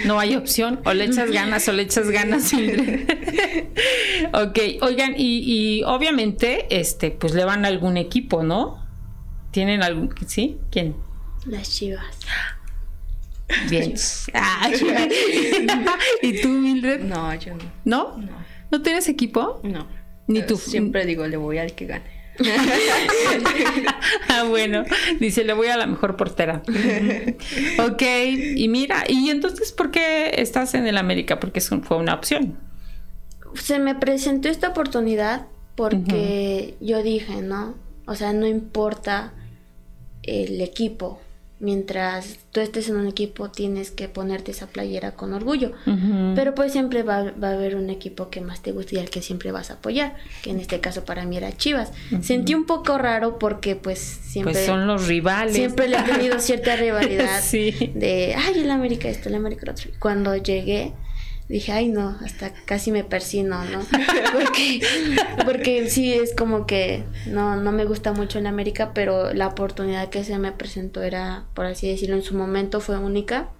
[0.07, 0.81] No hay opción.
[0.85, 2.53] O le echas ganas o le echas ganas.
[4.33, 8.83] ok, oigan, y, y, obviamente, este, pues le van a algún equipo, ¿no?
[9.51, 10.59] ¿Tienen algún, sí?
[10.70, 10.97] ¿Quién?
[11.47, 12.16] Las chivas.
[13.68, 13.94] Bien.
[14.33, 14.70] Ah,
[16.23, 17.01] ¿Y tú, Mildred?
[17.01, 17.64] No, yo no.
[17.85, 18.16] ¿No?
[18.16, 18.44] No.
[18.70, 19.61] ¿No tienes equipo?
[19.62, 19.87] No.
[20.27, 20.57] Ni tú.
[20.57, 22.24] Siempre digo, le voy al que gane.
[24.29, 24.85] ah, bueno,
[25.20, 26.62] dice, le voy a la mejor portera.
[27.79, 28.03] ok,
[28.57, 31.40] y mira, ¿y entonces por qué estás en el América?
[31.40, 32.59] Porque fue una opción.
[33.55, 37.75] Se me presentó esta oportunidad porque yo dije, ¿no?
[38.07, 39.33] O sea, no importa
[40.23, 41.20] el equipo,
[41.61, 45.73] mientras tú estés en un equipo tienes que ponerte esa playera con orgullo.
[46.35, 49.23] Pero pues siempre va, a haber un equipo que más te guste y al que
[49.23, 51.93] siempre vas a apoyar, que en este caso para mí era Chivas.
[52.21, 54.55] Sentí un poco raro porque pues siempre...
[54.55, 55.55] Pues son los rivales.
[55.55, 59.90] Siempre le he tenido cierta rivalidad de, ay, el América esto, el América otro.
[59.99, 60.93] Cuando llegué
[61.49, 63.81] dije, ay no, hasta casi me persino, ¿no?
[64.33, 64.81] Porque,
[65.45, 70.09] porque sí es como que no, no me gusta mucho en América, pero la oportunidad
[70.09, 73.51] que se me presentó era, por así decirlo, en su momento fue única.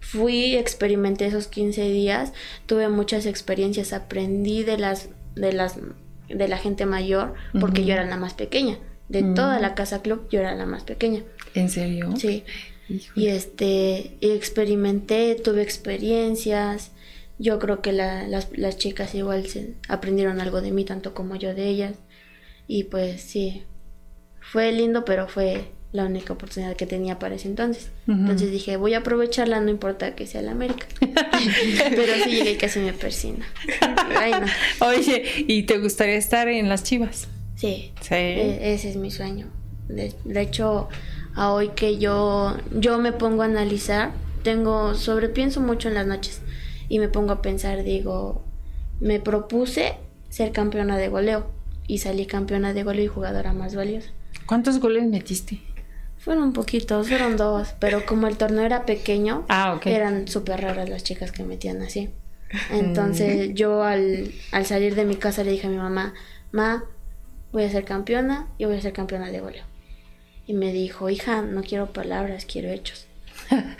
[0.00, 2.32] Fui, experimenté esos 15 días,
[2.66, 5.76] tuve muchas experiencias, aprendí de las, de las,
[6.28, 8.78] de la gente mayor, porque yo era la más pequeña.
[9.08, 11.22] De toda la casa club, yo era la más pequeña.
[11.54, 12.14] ¿En serio?
[12.16, 12.44] Sí.
[13.14, 16.92] Y este, experimenté, tuve experiencias,
[17.40, 21.54] yo creo que las, las, chicas igual se aprendieron algo de mí, tanto como yo
[21.54, 21.94] de ellas.
[22.66, 23.62] Y pues sí,
[24.40, 27.90] fue lindo, pero fue la única oportunidad que tenía para ese entonces.
[28.06, 30.86] Entonces dije, voy a aprovecharla, no importa que sea la América.
[31.00, 33.46] pero sí llegué y casi me persina.
[34.80, 37.26] Oye, ¿y te gustaría estar en las chivas?
[37.56, 37.92] Sí.
[38.02, 38.14] sí.
[38.14, 39.46] E, ese es mi sueño.
[39.88, 40.90] De, de, hecho,
[41.34, 46.42] a hoy que yo, yo me pongo a analizar, tengo, sobrepienso mucho en las noches
[46.90, 48.42] y me pongo a pensar, digo,
[48.98, 49.94] me propuse
[50.28, 51.46] ser campeona de goleo
[51.86, 54.10] y salí campeona de goleo y jugadora más valiosa.
[54.44, 55.60] ¿Cuántos goles metiste?
[56.18, 61.04] Fueron poquitos, fueron dos, pero como el torneo era pequeño, ah, eran súper raras las
[61.04, 62.10] chicas que metían así.
[62.70, 66.12] Entonces yo al, al salir de mi casa le dije a mi mamá,
[66.50, 66.84] ma,
[67.52, 69.64] voy a ser campeona y voy a ser campeona de goleo.
[70.48, 73.06] Y me dijo, hija, no quiero palabras, quiero hechos.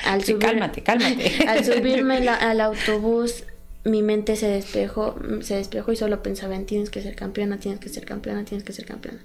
[0.04, 1.44] Al cálmate, cálmate.
[1.48, 3.44] Al subirme al autobús,
[3.84, 7.80] mi mente se despejó, se despejó y solo pensaba en tienes que ser campeona, tienes
[7.80, 9.20] que ser campeona, tienes que ser campeona.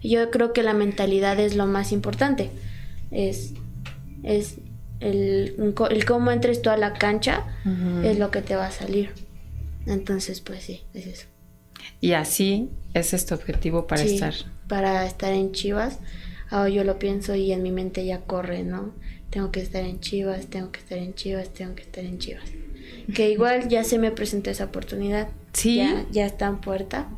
[0.00, 2.50] Y yo creo que la mentalidad es lo más importante.
[3.10, 3.52] Es,
[4.22, 4.56] es
[5.00, 7.46] el, el cómo entres tú a la cancha
[8.02, 9.10] es lo que te va a salir.
[9.86, 11.26] Entonces, pues sí, es eso.
[12.00, 14.34] Y así es este objetivo para estar.
[14.68, 15.98] Para estar en Chivas.
[16.48, 18.92] Ahora yo lo pienso y en mi mente ya corre, ¿no?
[19.30, 22.44] Tengo que estar en Chivas, tengo que estar en Chivas, tengo que estar en Chivas.
[23.14, 25.28] Que igual ya se me presentó esa oportunidad.
[25.52, 25.76] Sí.
[25.76, 27.08] Ya, ya está en puerta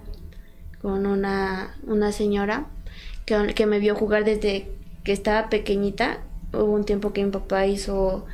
[0.80, 2.66] con una, una señora
[3.24, 4.68] que, que me vio jugar desde
[5.04, 6.18] que estaba pequeñita.
[6.52, 8.26] Hubo un tiempo que mi papá hizo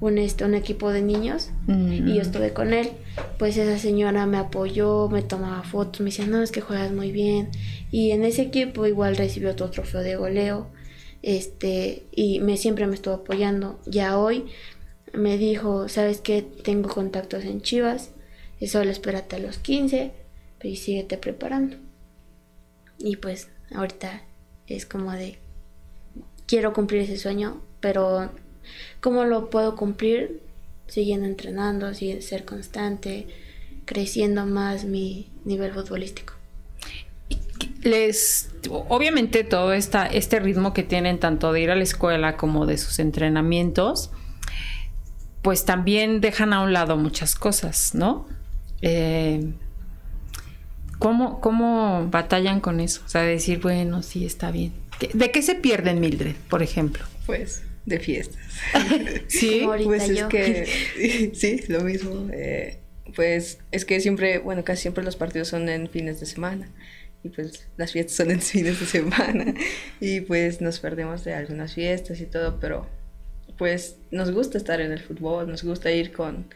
[0.00, 2.90] un, este, un equipo de niños y yo estuve con él.
[3.38, 7.12] Pues esa señora me apoyó, me tomaba fotos, me decía, no, es que juegas muy
[7.12, 7.50] bien.
[7.92, 10.66] Y en ese equipo igual recibió otro trofeo de goleo
[11.22, 13.80] este, y me siempre me estuvo apoyando.
[13.86, 14.46] Ya hoy
[15.12, 16.42] me dijo, ¿sabes qué?
[16.42, 18.10] Tengo contactos en Chivas,
[18.66, 20.12] solo espérate a los 15,
[20.58, 21.76] pero y síguete preparando.
[22.98, 24.22] Y pues ahorita
[24.66, 25.38] es como de,
[26.46, 28.30] quiero cumplir ese sueño, pero
[29.00, 30.42] ¿cómo lo puedo cumplir?
[30.86, 33.28] Siguiendo entrenando, ser constante,
[33.84, 36.39] creciendo más mi nivel futbolístico
[37.82, 42.66] les obviamente todo esta, este ritmo que tienen tanto de ir a la escuela como
[42.66, 44.10] de sus entrenamientos
[45.42, 48.26] pues también dejan a un lado muchas cosas no
[48.82, 49.52] eh,
[51.00, 53.02] ¿cómo, ¿cómo, batallan con eso?
[53.04, 54.72] O sea, decir, bueno, sí, está bien.
[55.12, 57.04] ¿De qué se pierden, Mildred, por ejemplo?
[57.26, 58.40] Pues de fiestas.
[59.26, 62.28] sí, pues es que sí, lo mismo.
[62.32, 62.78] Eh,
[63.16, 66.68] pues es que siempre, bueno, casi siempre los partidos son en fines de semana
[67.22, 69.54] y pues las fiestas son en fines de semana
[70.00, 72.86] y pues nos perdemos de algunas fiestas y todo, pero
[73.58, 76.46] pues nos gusta estar en el fútbol, nos gusta ir con,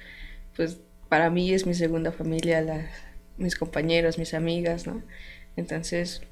[0.56, 2.90] pues para mí es mi segunda familia,
[3.36, 5.02] mis compañeros, mis amigas, ¿no?
[5.56, 6.22] Entonces,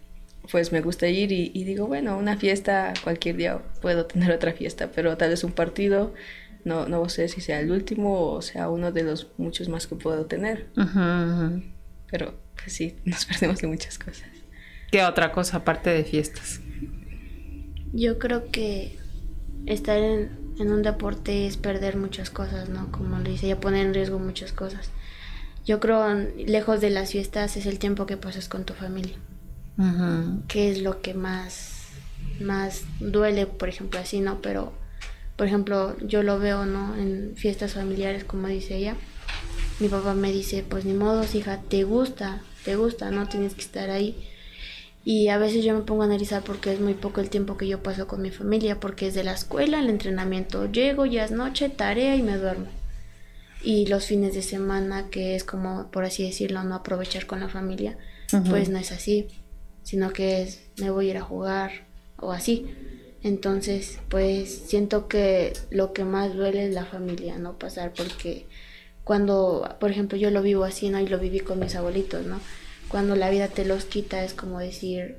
[0.50, 4.90] pues me gusta ir y, digo, bueno, una fiesta, cualquier día puedo tener otra fiesta,
[4.92, 6.14] pero tal vez un partido,
[6.64, 9.96] no, no sé si sea el último o sea uno de los muchos más que
[9.96, 10.68] puedo tener.
[12.12, 14.28] Pero pues sí, nos perdemos de muchas cosas.
[14.92, 16.60] ¿Qué otra cosa aparte de fiestas?
[17.94, 18.98] Yo creo que
[19.66, 22.92] estar en, un deporte es perder muchas cosas, ¿no?
[22.92, 24.90] Como le dice, ya poner en riesgo muchas cosas.
[25.64, 29.16] Yo creo, lejos de las fiestas, es el tiempo que pasas con tu familia.
[30.48, 31.86] Que es lo que más,
[32.40, 34.42] más duele, por ejemplo, así, ¿no?
[34.42, 34.74] Pero,
[35.36, 36.94] por ejemplo, yo lo veo, ¿no?
[36.96, 38.96] En fiestas familiares, como dice ella.
[39.82, 43.28] Mi papá me dice, pues ni modo, hija, te gusta, te gusta, ¿no?
[43.28, 44.16] Tienes que estar ahí
[45.04, 47.66] y a veces yo me pongo a analizar porque es muy poco el tiempo que
[47.66, 51.32] yo paso con mi familia, porque es de la escuela, el entrenamiento, llego, ya es
[51.32, 52.66] noche, tarea y me duermo.
[53.64, 57.48] Y los fines de semana, que es como, por así decirlo, no aprovechar con la
[57.48, 57.98] familia,
[58.48, 59.26] pues no es así,
[59.82, 61.72] sino que es, me voy a ir a jugar
[62.18, 62.72] o así.
[63.24, 68.46] Entonces, pues siento que lo que más duele es la familia, no pasar, porque
[69.04, 71.00] cuando, por ejemplo, yo lo vivo así, ¿no?
[71.00, 72.40] Y lo viví con mis abuelitos, ¿no?
[72.92, 75.16] cuando la vida te los quita es como decir,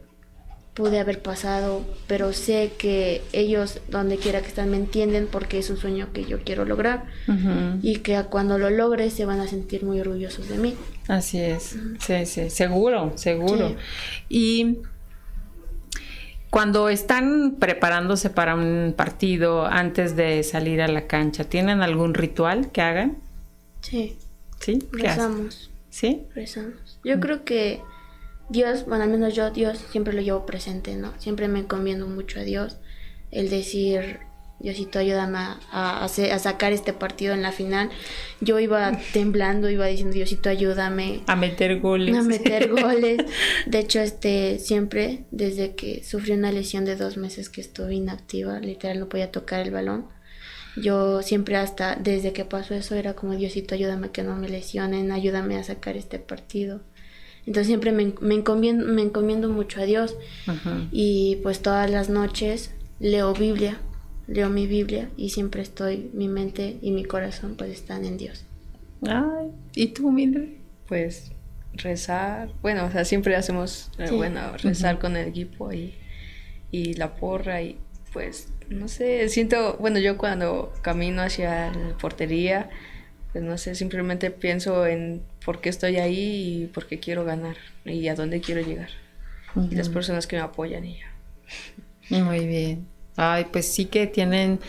[0.75, 5.71] pude haber pasado, pero sé que ellos, donde quiera que están, me entienden porque es
[5.71, 7.05] un sueño que yo quiero lograr
[7.81, 10.75] y que cuando lo logre se van a sentir muy orgullosos de mí.
[11.07, 13.75] Así es, sí, sí, seguro, seguro.
[14.29, 14.77] Y
[16.51, 22.71] cuando están preparándose para un partido antes de salir a la cancha, ¿tienen algún ritual
[22.71, 23.22] que hagan?
[23.83, 24.17] Sí.
[24.59, 24.79] ¿Sí?
[24.91, 25.69] ¿Qué Rezamos.
[25.89, 26.23] ¿Sí?
[26.33, 26.99] Rezamos.
[27.03, 27.81] Yo creo que
[28.49, 31.13] Dios, bueno, al menos yo, Dios siempre lo llevo presente, ¿no?
[31.19, 32.77] Siempre me encomiendo mucho a Dios.
[33.29, 34.19] El decir,
[34.59, 36.07] Diosito, ayúdame a, a,
[36.39, 37.89] sacar este partido en la final.
[38.39, 41.21] Yo iba temblando, iba diciendo, Diosito, ayúdame.
[41.27, 42.15] A meter goles.
[42.15, 43.17] A meter goles.
[43.65, 48.59] De hecho, este, siempre, desde que sufrí una lesión de dos meses que estuve inactiva,
[48.59, 50.07] literal no podía tocar el balón
[50.75, 55.11] yo siempre hasta desde que pasó eso era como Diosito, ayúdame que no me lesionen,
[55.11, 56.81] ayúdame a sacar este partido.
[57.45, 60.15] Entonces siempre me, me, encomiendo, me encomiendo mucho a Dios.
[60.91, 63.79] Y pues todas las noches leo Biblia,
[64.27, 68.45] leo mi Biblia y siempre estoy, mi mente y mi corazón pues están en Dios.
[69.05, 70.49] Ay, ¿y tú, Mildred?
[70.87, 71.31] Pues
[71.73, 75.95] rezar, bueno, o sea, siempre hacemos, eh, bueno, rezar con el equipo y,
[76.71, 77.77] y la porra y
[78.13, 82.69] pues no sé, siento, bueno, yo cuando camino hacia la portería,
[83.31, 87.57] pues no sé, simplemente pienso en por qué estoy ahí y por qué quiero ganar
[87.85, 88.89] y a dónde quiero llegar.
[89.69, 92.23] Y las personas que me apoyan y ya.
[92.23, 92.87] Muy bien.
[93.15, 94.59] Ay, pues sí que tienen...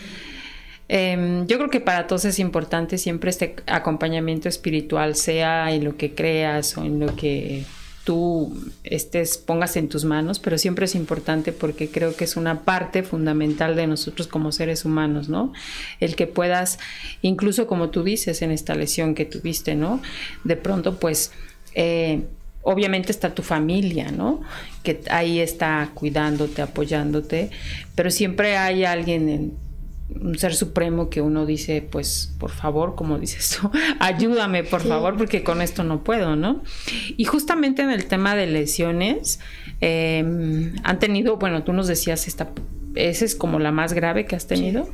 [0.87, 5.97] Em, yo creo que para todos es importante siempre este acompañamiento espiritual, sea en lo
[5.97, 7.65] que creas o en lo que
[8.05, 12.61] tú estés, pongas en tus manos, pero siempre es importante porque creo que es una
[12.61, 15.51] parte fundamental de nosotros como seres humanos, ¿no?
[15.99, 16.77] El que puedas,
[17.23, 20.01] incluso como tú dices en esta lesión que tuviste, ¿no?
[20.43, 21.31] De pronto, pues,
[21.73, 22.21] eh,
[22.61, 24.41] obviamente está tu familia, ¿no?
[24.83, 27.49] Que ahí está cuidándote, apoyándote,
[27.95, 29.64] pero siempre hay alguien en
[30.09, 35.17] un ser supremo que uno dice, pues por favor, como dices tú, ayúdame por favor,
[35.17, 36.63] porque con esto no puedo, ¿no?
[37.17, 39.39] Y justamente en el tema de lesiones,
[39.81, 42.51] em, han tenido, bueno, tú nos decías, esta,
[42.95, 44.89] esa es como la más grave que has tenido.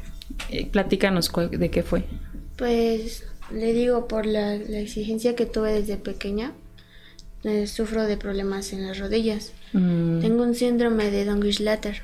[0.49, 2.03] Eh, platícanos de qué fue.
[2.55, 6.53] Pues le digo, por la, exigencia que tuve desde pequeña,
[7.43, 9.51] eh, sufro de problemas en las rodillas.
[9.73, 10.19] Mm.
[10.21, 12.03] Tengo un síndrome de Dongislater.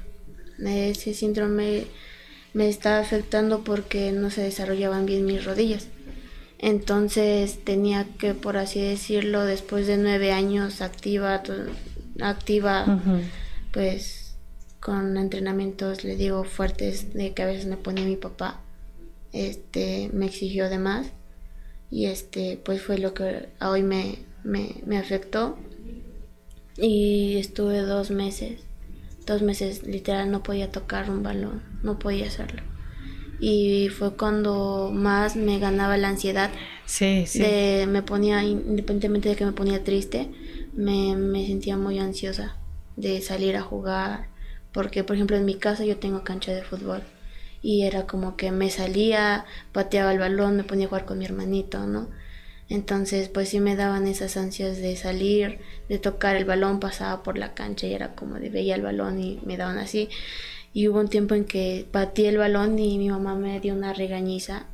[0.60, 1.86] Ese síndrome
[2.58, 5.90] me estaba afectando porque no se desarrollaban bien mis rodillas.
[6.58, 11.44] Entonces tenía que, por así decirlo, después de nueve años activa,
[12.20, 13.00] activa,
[13.72, 14.38] pues
[14.80, 18.60] con entrenamientos, le digo, fuertes de que a veces me ponía mi papá,
[19.34, 21.12] este, me exigió de más.
[21.92, 25.60] Y este, pues fue lo que hoy me, me, me afectó.
[26.76, 28.68] Y estuve dos meses
[29.28, 32.62] dos meses literal no podía tocar un balón, no podía hacerlo.
[33.40, 36.50] Y fue cuando más me ganaba la ansiedad.
[36.86, 37.44] Sí, sí.
[37.88, 40.32] me ponía, independientemente de que me ponía triste,
[40.74, 42.58] me, me sentía muy ansiosa
[42.96, 44.30] de salir a jugar.
[44.72, 47.04] Porque, por ejemplo, en mi casa yo tengo cancha de fútbol.
[47.62, 51.26] Y era como que me salía, pateaba el balón, me ponía a jugar con mi
[51.26, 52.10] hermanito, ¿no?
[52.70, 57.38] Entonces, pues sí me daban esas ansias de salir, de tocar el balón, pasaba por
[57.38, 60.10] la cancha y era como de veía el balón y me daban así.
[60.78, 63.94] Y hubo un tiempo en que patí el balón y mi mamá me dio una
[63.94, 64.68] regañiza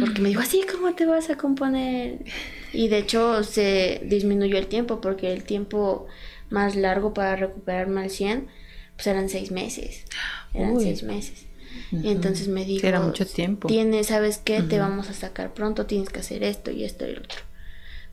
[0.00, 2.24] porque me dijo, así, ¿cómo te vas a componer?
[2.72, 6.06] Y de hecho se disminuyó el tiempo porque el tiempo
[6.48, 8.48] más largo para recuperarme al 100,
[8.96, 10.06] pues eran seis meses.
[10.54, 11.44] Eran seis meses.
[11.90, 13.68] Y entonces me dijo, era mucho tiempo.
[13.68, 14.62] Tienes, ¿sabes qué?
[14.62, 17.40] Te vamos a sacar pronto, tienes que hacer esto y esto y lo otro.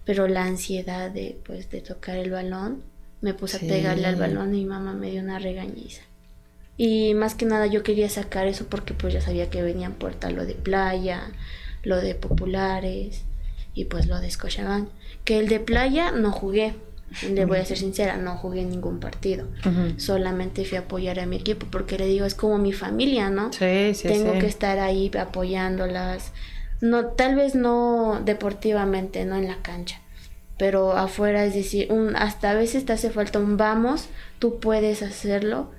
[0.04, 2.84] pero la ansiedad de, pues, de tocar el balón,
[3.22, 6.02] me puse a pegarle al balón y mi mamá me dio una regañiza.
[6.82, 10.30] Y más que nada yo quería sacar eso porque pues ya sabía que venían puerta
[10.30, 11.30] lo de playa,
[11.84, 13.24] lo de populares
[13.74, 14.88] y pues lo de Scotiabank.
[15.26, 16.76] Que el de playa no jugué,
[17.30, 19.46] le voy a ser sincera, no jugué ningún partido.
[19.98, 23.52] Solamente fui a apoyar a mi equipo porque le digo, es como mi familia, ¿no?
[23.52, 26.32] Sí, sí, Tengo que estar ahí apoyándolas.
[26.80, 30.00] No, tal vez no deportivamente, no en la cancha,
[30.58, 34.08] pero afuera, es decir, un, hasta a veces te hace falta un vamos,
[34.40, 35.72] tú puedes hacerlo,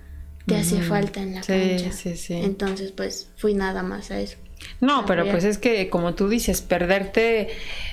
[0.50, 1.92] te hace falta en la cancha.
[1.92, 2.34] Sí, sí.
[2.34, 4.36] Entonces, pues fui nada más a eso.
[4.80, 7.48] No, pero pues es que como tú dices, perderte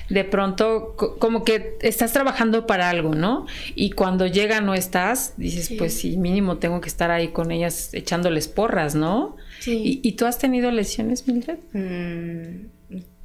[0.08, 3.46] de pronto como que estás trabajando para algo, ¿no?
[3.74, 7.94] Y cuando llega no estás, dices, pues sí, mínimo tengo que estar ahí con ellas
[7.94, 9.36] echándoles porras, ¿no?
[9.60, 10.00] Sí.
[10.02, 11.58] ¿Y, tú has tenido lesiones, Mildred?
[11.72, 12.66] Mm,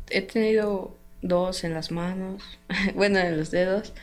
[0.09, 2.43] he tenido dos en las manos,
[2.95, 3.93] bueno, en los dedos,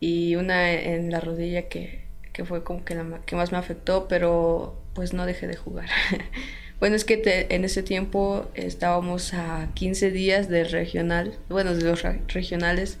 [0.00, 2.09] y una en la rodilla que,
[2.40, 5.90] que fue como que la que más me afectó, pero pues no dejé de jugar.
[6.78, 12.02] Bueno, es que en ese tiempo estábamos a 15 días del regional, bueno, de los
[12.28, 12.98] regionales,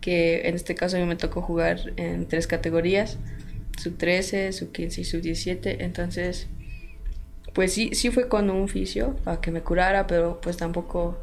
[0.00, 3.18] que en este caso a mí me tocó jugar en tres categorías,
[3.78, 6.46] sub 13, sub 15 y sub 17, entonces
[7.52, 11.22] pues sí, sí fue con un fisio para que me curara, pero pues tampoco,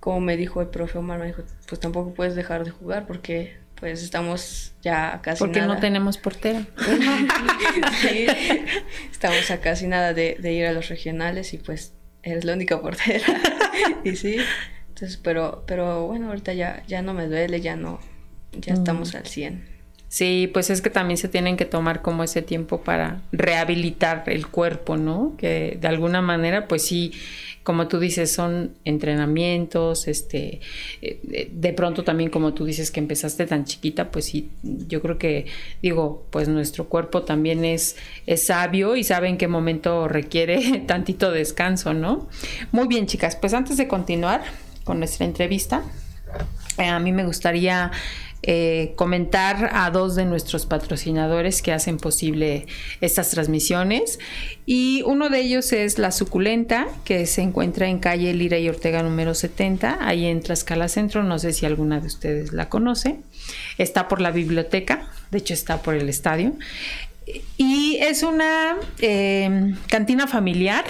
[0.00, 3.64] como me dijo el profe Omar, me dijo, pues tampoco puedes dejar de jugar porque
[3.78, 6.66] pues estamos ya casi Porque no tenemos portera.
[8.00, 8.26] sí,
[9.10, 13.26] estamos a casi nada de, ir a los regionales y pues eres la única portera.
[14.04, 14.38] y sí,
[14.88, 18.00] entonces, pero, pero bueno, ahorita ya, ya no me duele, ya no,
[18.52, 19.75] ya estamos al 100.
[20.08, 24.46] Sí, pues es que también se tienen que tomar como ese tiempo para rehabilitar el
[24.46, 25.34] cuerpo, ¿no?
[25.36, 27.12] Que de alguna manera, pues sí,
[27.64, 30.60] como tú dices, son entrenamientos, este,
[31.02, 35.18] eh, de pronto también como tú dices que empezaste tan chiquita, pues sí, yo creo
[35.18, 35.46] que,
[35.82, 37.96] digo, pues nuestro cuerpo también es,
[38.26, 42.28] es sabio y sabe en qué momento requiere tantito descanso, ¿no?
[42.70, 44.44] Muy bien, chicas, pues antes de continuar
[44.84, 45.82] con nuestra entrevista,
[46.78, 47.90] eh, a mí me gustaría
[48.48, 52.66] eh, comentar a dos de nuestros patrocinadores que hacen posible
[53.00, 54.20] estas transmisiones.
[54.64, 59.02] Y uno de ellos es La Suculenta, que se encuentra en calle Lira y Ortega
[59.02, 61.24] número 70, ahí en Tlaxcala Centro.
[61.24, 63.16] No sé si alguna de ustedes la conoce.
[63.78, 66.52] Está por la biblioteca, de hecho está por el estadio.
[67.56, 70.84] Y es una eh, cantina familiar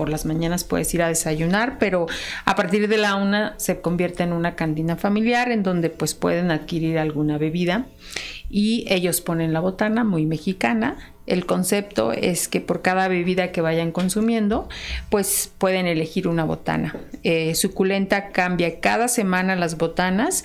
[0.00, 2.06] por las mañanas puedes ir a desayunar, pero
[2.46, 6.50] a partir de la una se convierte en una cantina familiar en donde pues pueden
[6.50, 7.84] adquirir alguna bebida
[8.50, 10.96] y ellos ponen la botana muy mexicana.
[11.26, 14.68] El concepto es que por cada bebida que vayan consumiendo,
[15.10, 16.96] pues pueden elegir una botana.
[17.22, 20.42] Eh, suculenta cambia cada semana las botanas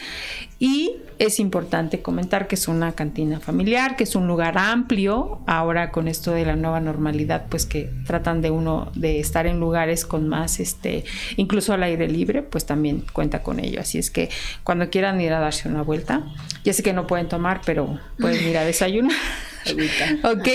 [0.60, 5.40] y es importante comentar que es una cantina familiar, que es un lugar amplio.
[5.48, 9.60] Ahora con esto de la nueva normalidad, pues que tratan de uno de estar en
[9.60, 11.04] lugares con más, este,
[11.38, 13.80] incluso al aire libre, pues también cuenta con ello.
[13.80, 14.30] Así es que
[14.64, 16.24] cuando quieran ir a darse una vuelta,
[16.64, 19.18] ya sé que no pueden tomar, pero pueden ir a desayunar.
[20.24, 20.48] ok.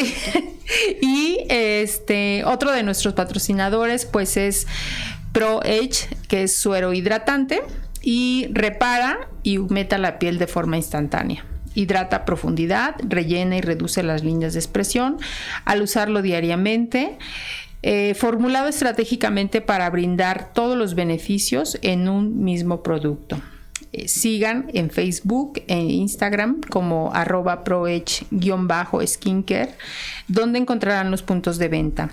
[1.02, 4.66] y este otro de nuestros patrocinadores, pues es
[5.32, 7.62] Pro Age, que es suero hidratante
[8.02, 11.44] y repara y humecta la piel de forma instantánea.
[11.74, 15.18] Hidrata a profundidad, rellena y reduce las líneas de expresión
[15.64, 17.18] al usarlo diariamente.
[17.82, 23.40] Eh, formulado estratégicamente para brindar todos los beneficios en un mismo producto.
[23.92, 29.74] Eh, sigan en Facebook e Instagram como arroba proech-skincare,
[30.28, 32.10] donde encontrarán los puntos de venta.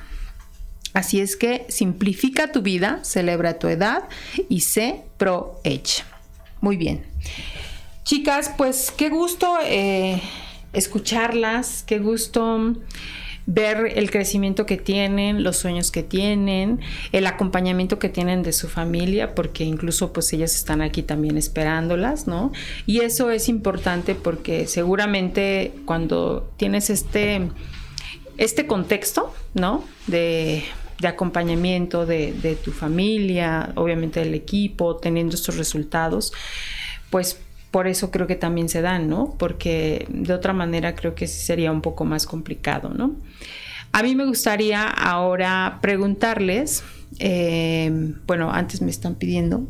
[0.93, 4.05] Así es que simplifica tu vida, celebra tu edad
[4.49, 6.03] y sé pro edge.
[6.61, 7.05] Muy bien.
[8.03, 10.19] Chicas, pues qué gusto eh,
[10.73, 12.73] escucharlas, qué gusto
[13.47, 16.81] ver el crecimiento que tienen, los sueños que tienen,
[17.13, 22.27] el acompañamiento que tienen de su familia, porque incluso pues ellas están aquí también esperándolas,
[22.27, 22.51] ¿no?
[22.85, 27.49] Y eso es importante porque seguramente cuando tienes este,
[28.37, 29.83] este contexto, ¿no?
[30.05, 30.63] De
[30.99, 36.33] de acompañamiento de, de, tu familia, obviamente del equipo, teniendo estos resultados,
[37.11, 37.39] pues
[37.71, 39.35] por eso creo que también se dan, ¿no?
[39.37, 43.15] Porque de otra manera creo que sería un poco más complicado, ¿no?
[43.91, 46.83] A mí me gustaría ahora preguntarles,
[47.19, 47.91] eh,
[48.25, 49.67] bueno, antes me están pidiendo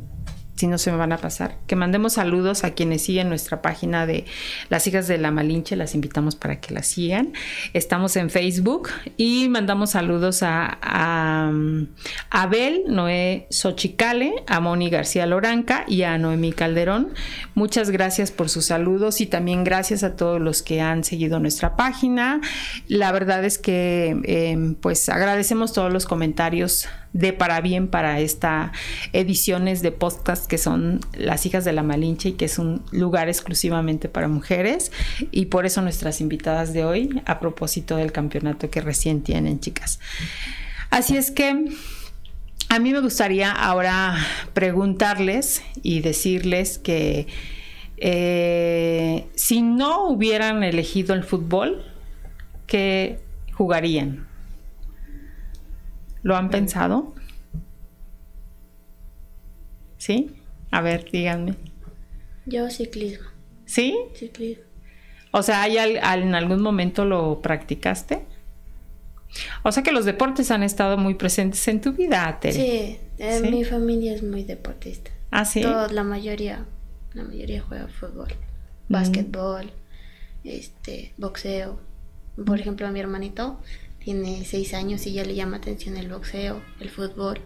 [0.57, 1.57] si no se me van a pasar.
[1.67, 4.25] Que mandemos saludos a quienes siguen nuestra página de
[4.69, 7.33] Las Hijas de la Malinche, las invitamos para que la sigan.
[7.73, 10.77] Estamos en Facebook y mandamos saludos a,
[12.31, 17.13] Abel Noé Xochicale, a Moni García Loranca y a Noemí Calderón.
[17.53, 21.75] Muchas gracias por sus saludos y también gracias a todos los que han seguido nuestra
[21.75, 22.41] página.
[22.87, 28.71] La verdad es que em, pues agradecemos todos los comentarios de para bien para esta
[29.13, 33.27] ediciones de podcast que son Las hijas de la Malinche y que es un lugar
[33.27, 34.91] exclusivamente para mujeres
[35.31, 39.99] y por eso nuestras invitadas de hoy a propósito del campeonato que recién tienen chicas.
[40.89, 41.65] Así es que
[42.69, 44.17] a mí me gustaría ahora
[44.53, 47.27] preguntarles y decirles que
[47.97, 51.83] eh, si no hubieran elegido el fútbol,
[52.67, 53.19] ¿qué
[53.53, 54.27] jugarían?
[56.21, 57.15] ¿Lo han pensado?
[59.97, 60.36] ¿Sí?
[60.71, 61.55] A ver, díganme.
[62.45, 63.27] Yo ciclismo.
[63.65, 63.97] ¿Sí?
[64.15, 64.63] Ciclismo.
[65.31, 68.25] O sea, ¿hay en algún momento lo practicaste?
[69.63, 72.53] O sea que los deportes han estado muy presentes en tu vida, Tere.
[72.53, 75.11] Sí, eh, mi familia es muy deportista.
[75.31, 75.61] Ah, sí.
[75.61, 76.65] la mayoría,
[77.13, 78.29] la mayoría juega fútbol,
[78.87, 78.93] mm.
[78.93, 79.71] básquetbol,
[80.43, 81.79] este, boxeo.
[82.45, 83.59] Por ejemplo, mi hermanito
[83.99, 87.41] tiene seis años y ya le llama atención el boxeo, el fútbol.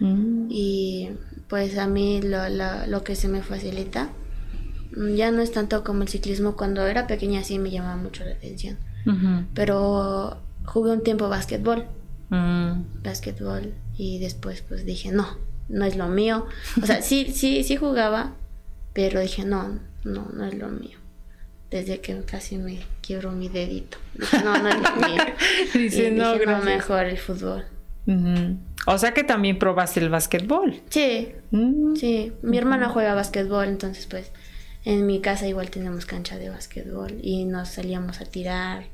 [0.00, 0.46] Mm.
[0.50, 1.10] Y
[1.48, 2.48] pues a mí lo,
[2.86, 4.10] lo, que se me facilita
[4.96, 6.56] mm, ya no es tanto como el ciclismo.
[6.56, 8.78] Cuando era pequeña sí me llamaba mucho la atención.
[9.54, 11.86] Pero jugué un tiempo básquetbol.
[12.30, 13.02] Mm.
[13.04, 13.74] Básquetbol.
[13.96, 15.38] Y después pues dije, no,
[15.68, 16.46] no es lo mío.
[16.82, 18.34] O sea, sí, sí, sí jugaba,
[18.92, 20.98] pero dije, no, no, no es lo mío.
[21.70, 23.98] Desde que casi me quiebro mi dedito.
[24.44, 25.22] no, no es lo mío.
[25.74, 27.64] Dice, no, mejor el fútbol.
[28.86, 30.80] O sea que también probaste el básquetbol.
[30.90, 31.96] Sí, mm.
[31.96, 32.32] sí.
[32.42, 34.30] Mi hermana juega básquetbol, entonces pues
[34.84, 38.84] en mi casa igual tenemos cancha de básquetbol y nos salíamos a tirar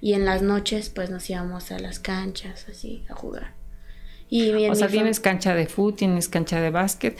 [0.00, 3.60] y en las noches pues nos íbamos a las canchas así a jugar.
[4.32, 7.18] Y o sea, tienes cancha de fútbol, tienes cancha de básquet.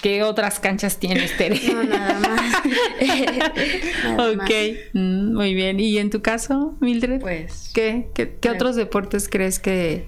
[0.00, 1.60] ¿Qué otras canchas tienes, Tere?
[1.72, 2.54] No, nada más.
[4.36, 4.50] ok,
[4.92, 5.80] mm, muy bien.
[5.80, 7.20] ¿Y en tu caso, Mildred?
[7.20, 7.72] Pues...
[7.74, 10.06] ¿Qué, qué, qué otros deportes crees que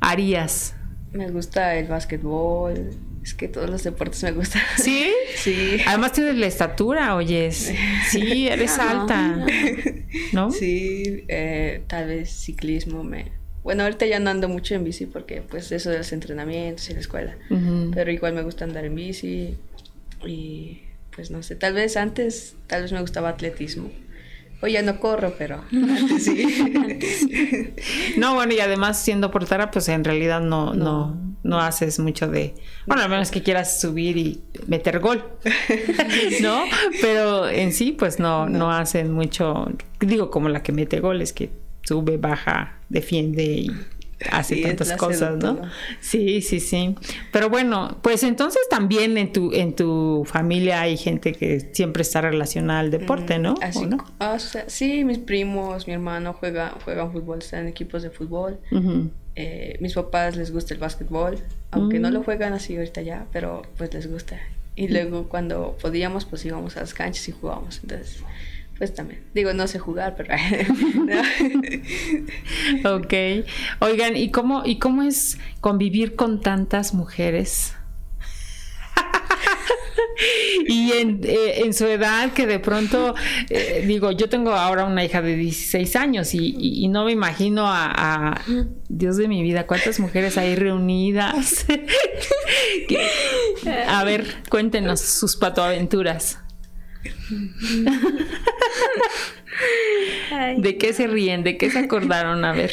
[0.00, 0.74] harías?
[1.12, 2.90] Me gusta el básquetbol,
[3.22, 4.62] es que todos los deportes me gustan.
[4.76, 5.12] ¿Sí?
[5.36, 5.78] Sí.
[5.86, 7.72] Además tienes la estatura, oyes.
[8.10, 9.46] Sí, eres alta.
[10.32, 10.50] ¿No?
[10.50, 13.32] Sí, eh, tal vez ciclismo me...
[13.62, 16.94] Bueno, ahorita ya no ando mucho en bici porque pues eso de los entrenamientos y
[16.94, 17.36] la escuela.
[17.94, 19.56] Pero igual me gusta andar en bici
[20.26, 20.82] y
[21.14, 23.90] pues no sé, tal vez antes, tal vez me gustaba atletismo.
[24.62, 27.74] Hoy ya no corro, pero antes sí.
[28.18, 32.54] No, bueno, y además siendo portera, pues en realidad no, no, no, haces mucho de.
[32.86, 35.24] Bueno, a menos que quieras subir y meter gol.
[36.42, 36.64] ¿No?
[37.00, 39.66] Pero en sí, pues no, no, hacen mucho.
[39.98, 41.50] Digo, como la que mete goles, que
[41.82, 43.70] sube, baja, defiende y
[44.30, 45.60] hace tantas cosas, ¿no?
[46.00, 46.94] Sí, sí, sí.
[47.32, 52.20] Pero bueno, pues entonces también en tu en tu familia hay gente que siempre está
[52.20, 53.54] relacionada al deporte, ¿no?
[53.62, 53.98] Así, no?
[54.18, 58.58] Ah, sí, mis primos, mi hermano juega juegan fútbol, están en equipos de fútbol.
[59.36, 61.38] Eh, mis papás les gusta el básquetbol,
[61.70, 62.24] aunque no lo mm.
[62.24, 64.38] juegan así ahorita ya, pero pues les gusta.
[64.76, 67.80] Y luego cuando podíamos, pues íbamos a las canchas y jugábamos.
[67.82, 68.22] Entonces,
[68.80, 69.22] pues también.
[69.34, 70.34] Digo, no sé jugar, pero...
[72.96, 73.12] ok.
[73.80, 77.74] Oigan, ¿y cómo, ¿y cómo es convivir con tantas mujeres?
[80.66, 83.14] y en, eh, en, su edad que de pronto,
[83.50, 88.40] eh, digo, yo tengo ahora una hija de 16 años y, no me imagino a,
[88.88, 91.66] Dios de mi vida, cuántas mujeres hay reunidas.
[93.88, 96.38] a ver, cuéntenos sus patoaventuras.
[100.58, 101.42] ¿De qué se ríen?
[101.44, 102.44] ¿De qué se acordaron?
[102.44, 102.72] A ver.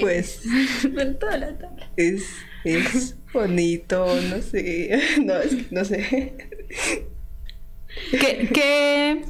[0.00, 0.42] pues,
[1.96, 2.26] es,
[2.64, 6.34] es bonito, no sé, no, es que no sé.
[8.10, 9.22] ¿Qué, qué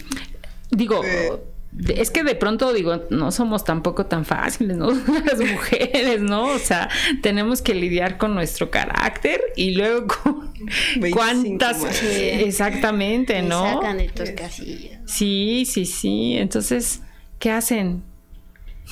[0.70, 1.32] digo, eh,
[1.89, 4.91] es que de pronto digo, no somos tampoco tan fáciles, ¿no?
[5.25, 6.47] Las mujeres, ¿no?
[6.47, 6.89] O sea,
[7.23, 10.53] tenemos que lidiar con nuestro carácter y luego con
[11.12, 13.75] cuántas exactamente, ¿no?
[13.75, 15.01] sacan de tus casillas.
[15.07, 16.37] Sí, sí, sí.
[16.37, 17.03] Entonces,
[17.39, 18.03] ¿qué hacen?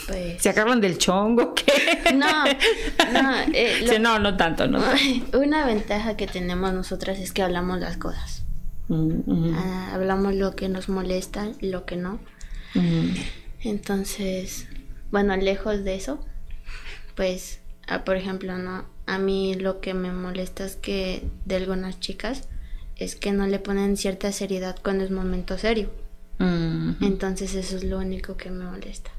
[0.07, 0.41] Pues...
[0.41, 1.55] ¿Se acaban del chongo?
[1.57, 2.15] ¿Qué?
[2.15, 4.81] No, no, eh, no, no tanto, no.
[5.33, 8.45] Una ventaja que tenemos nosotras es que hablamos las cosas.
[8.87, 12.21] Mm, ah, hablamos lo que nos molesta, lo que no.
[13.61, 14.67] Entonces,
[15.11, 16.25] bueno, lejos de eso,
[17.17, 21.99] pues, ah, por ejemplo, no, a mí lo que me molesta es que de algunas
[21.99, 22.49] chicas
[22.97, 25.91] es que no le ponen cierta seriedad cuando es momento serio.
[26.41, 29.11] Entonces eso es lo único que me molesta,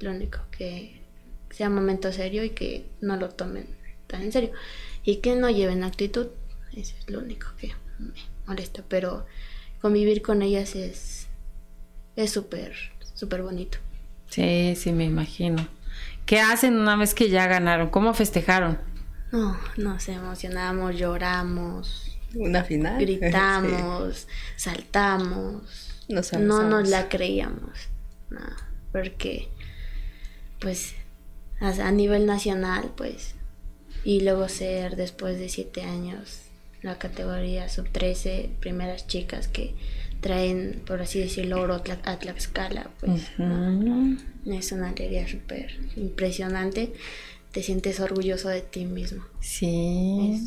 [0.00, 1.00] lo único que
[1.48, 3.66] sea momento serio y que no lo tomen
[4.06, 4.50] tan en serio
[5.02, 6.26] y que no lleven actitud.
[6.74, 8.12] Eso es lo único que me
[8.46, 9.24] molesta, pero
[9.80, 11.28] convivir con ellas es
[12.16, 12.36] es
[13.16, 13.78] súper bonito.
[14.30, 15.66] Sí, sí, me imagino.
[16.24, 17.90] ¿Qué hacen una vez que ya ganaron?
[17.90, 18.78] ¿Cómo festejaron?
[19.32, 22.16] No, nos emocionamos, lloramos.
[22.34, 22.98] Una final.
[23.00, 26.04] Gritamos, saltamos.
[26.08, 27.88] no nos la creíamos.
[28.30, 28.40] No,
[28.92, 29.48] porque,
[30.60, 30.94] pues,
[31.60, 33.34] a nivel nacional, pues,
[34.04, 36.42] y luego ser después de siete años
[36.82, 39.74] la categoría sub 13, primeras chicas que
[40.26, 43.22] traen, por así decirlo, oro a Tlaxcala, pues
[44.46, 46.92] es una alegría súper impresionante.
[47.52, 49.24] Te sientes orgulloso de ti mismo.
[49.40, 50.42] Sí.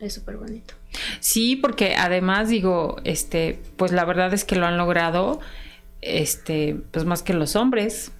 [0.00, 0.74] Es súper bonito.
[1.20, 5.40] Sí, porque además digo, este, pues la verdad es que lo han logrado,
[6.00, 8.10] este, pues más que los hombres,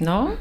[0.00, 0.34] ¿no?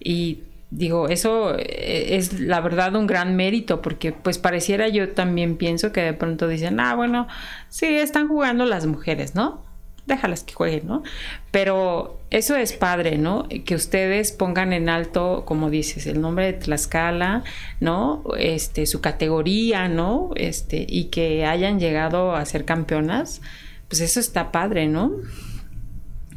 [0.00, 5.56] Y digo, eso eh, es la verdad un gran mérito, porque pues pareciera yo también
[5.56, 7.26] pienso que de pronto dicen, ah, bueno,
[7.68, 9.64] sí, están jugando las mujeres, ¿no?
[10.06, 11.02] Déjalas que jueguen, ¿no?
[11.50, 13.46] Pero eso es padre, ¿no?
[13.66, 17.44] Que ustedes pongan en alto, como dices, el nombre de Tlaxcala,
[17.80, 18.24] ¿no?
[18.38, 20.30] Este, su categoría, ¿no?
[20.34, 23.42] Este, y que hayan llegado a ser campeonas,
[23.88, 25.12] pues eso está padre, ¿no?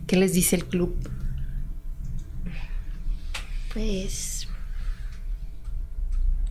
[0.05, 0.93] ¿Qué les dice el club?
[3.73, 4.47] Pues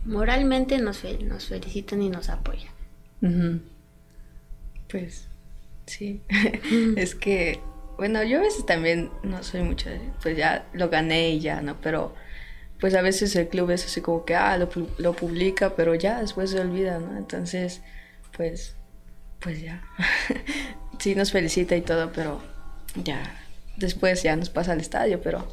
[0.05, 2.71] moralmente nos, nos felicitan y nos apoyan.
[4.89, 5.27] Pues
[5.85, 6.21] sí,
[6.97, 7.59] es que,
[7.97, 9.89] bueno, yo a veces también no soy mucho,
[10.21, 11.79] pues ya lo gané y ya, ¿no?
[11.81, 12.15] Pero
[12.79, 16.19] pues a veces el club es así como que, ah, lo, lo publica, pero ya
[16.19, 17.15] después se olvida, ¿no?
[17.15, 17.81] Entonces,
[18.35, 18.75] pues,
[19.39, 19.83] pues ya,
[20.99, 22.41] sí nos felicita y todo, pero
[22.95, 23.39] ya,
[23.77, 25.47] después ya nos pasa al estadio, pero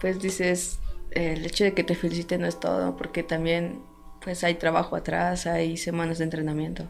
[0.00, 0.80] pues dices,
[1.14, 3.80] el hecho de que te feliciten no es todo, porque también
[4.22, 6.88] pues hay trabajo atrás, hay semanas de entrenamiento.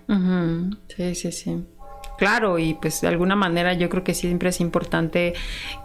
[0.96, 1.64] Sí, sí, sí.
[2.16, 5.34] Claro, y pues de alguna manera yo creo que siempre es importante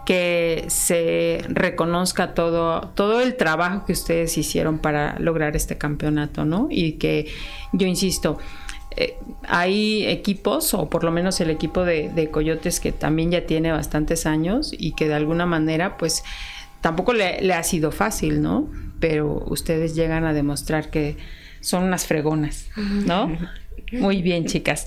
[0.05, 6.67] que se reconozca todo, todo el trabajo que ustedes hicieron para lograr este campeonato, ¿no?
[6.69, 7.27] Y que
[7.73, 8.37] yo insisto,
[8.95, 9.17] eh,
[9.47, 13.71] hay equipos, o por lo menos el equipo de, de Coyotes que también ya tiene
[13.71, 16.23] bastantes años y que de alguna manera pues
[16.81, 18.69] tampoco le, ha sido fácil, ¿no?
[18.99, 21.17] Pero ustedes llegan a demostrar que
[21.61, 22.67] son unas fregonas,
[23.05, 23.31] ¿no?
[23.91, 24.85] Muy bien, chicas.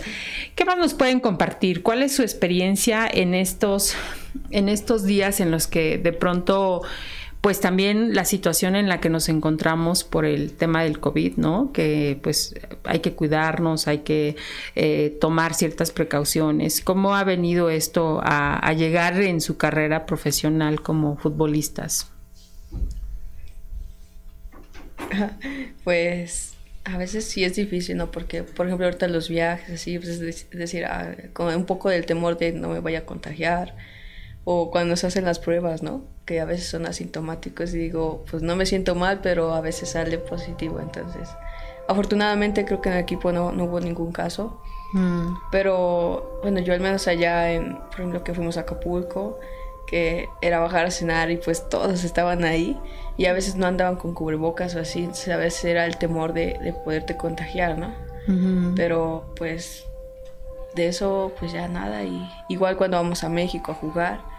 [0.54, 1.82] ¿Qué más nos pueden compartir?
[1.82, 3.94] ¿Cuál es su experiencia en estos,
[4.50, 6.82] en estos días en los que de pronto
[7.42, 11.72] pues también la situación en la que nos encontramos por el tema del COVID, ¿no?
[11.72, 14.36] Que pues hay que cuidarnos, hay que
[14.76, 16.80] eh, tomar ciertas precauciones.
[16.80, 22.08] ¿Cómo ha venido esto a, llegar en su carrera profesional como futbolistas?
[25.82, 28.12] Pues a veces sí es difícil, ¿no?
[28.12, 32.06] Porque, por ejemplo, ahorita los viajes, así, pues es decir, ah, con un poco del
[32.06, 33.74] temor de no me vaya a contagiar
[34.44, 36.02] o cuando se hacen las pruebas, ¿no?
[36.24, 39.90] Que a veces son asintomáticos y digo, pues no me siento mal, pero a veces
[39.90, 40.80] sale positivo.
[40.80, 41.28] Entonces,
[41.88, 44.60] afortunadamente creo que en el equipo no, no hubo ningún caso.
[44.92, 45.34] Mm.
[45.50, 49.38] Pero bueno, yo al menos allá, en, por ejemplo, que fuimos a Acapulco,
[49.86, 52.78] que era bajar a cenar y pues todos estaban ahí
[53.16, 56.32] y a veces no andaban con cubrebocas o así, entonces a veces era el temor
[56.32, 57.92] de, de poderte contagiar, ¿no?
[58.76, 59.84] Pero pues
[60.76, 64.31] de eso pues ya nada y igual cuando vamos a México a jugar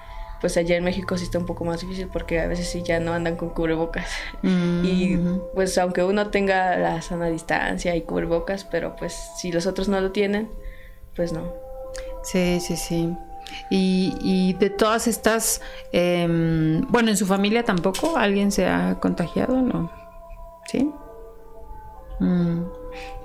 [0.43, 2.99] pues allá en México sí está un poco más difícil porque a veces sí ya
[2.99, 4.09] no andan con cubrebocas.
[4.41, 5.17] Mm, y
[5.53, 10.01] pues aunque uno tenga la sana distancia y cubrebocas, pero pues si los otros no
[10.01, 10.49] lo tienen,
[11.15, 11.53] pues no.
[12.23, 13.15] Sí, sí, sí.
[13.69, 19.91] Y, de todas estas, em, bueno, en su familia tampoco alguien se ha contagiado, ¿no?
[20.67, 20.91] ¿Sí?
[22.19, 22.63] Mm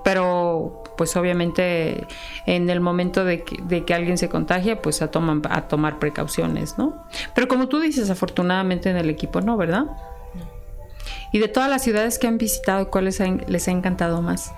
[0.09, 2.07] pero pues obviamente
[2.45, 7.07] en el momento de que, alguien se contagia, pues a, a tomar precauciones, ¿no?
[7.35, 9.87] Pero como tú dices, afortunadamente en el equipo no, ¿verdad?
[11.33, 14.53] Y de todas las ciudades que han visitado, ¿cuáles les ha encantado más?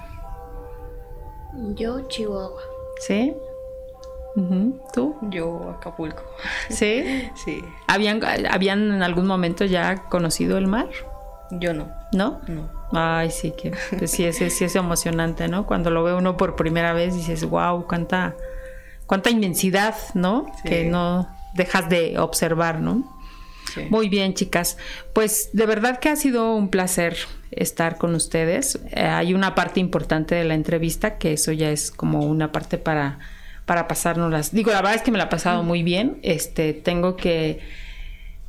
[1.75, 2.63] Yo, Chihuahua.
[3.01, 3.35] ¿Sí?
[4.95, 5.17] ¿Tú?
[5.23, 6.23] Yo, Acapulco.
[6.71, 7.31] ¿Sí?
[7.45, 7.63] sí.
[7.87, 8.21] ¿Habían,
[8.51, 10.89] ¿Habían en algún momento ya conocido el mar?
[11.51, 11.89] Yo no.
[12.13, 12.41] ¿No?
[12.47, 12.80] No.
[12.93, 15.67] Ay, sí, que pues sí, es, sí es emocionante, ¿no?
[15.67, 18.35] Cuando lo ve uno por primera vez dices, wow, cuánta,
[19.07, 20.47] cuánta inmensidad, ¿no?
[20.65, 23.17] Que no dejas de observar, ¿no?
[23.89, 24.77] Muy bien, chicas.
[25.13, 27.17] Pues de verdad que ha sido un placer
[27.53, 28.81] estar con ustedes.
[28.91, 32.79] Eh, hay una parte importante de la entrevista que eso ya es como una parte
[32.79, 33.19] para,
[33.67, 34.53] para pasárnoslas.
[34.53, 36.19] Digo, la verdad es que me la ha pasado muy bien.
[36.23, 37.61] Este, tengo que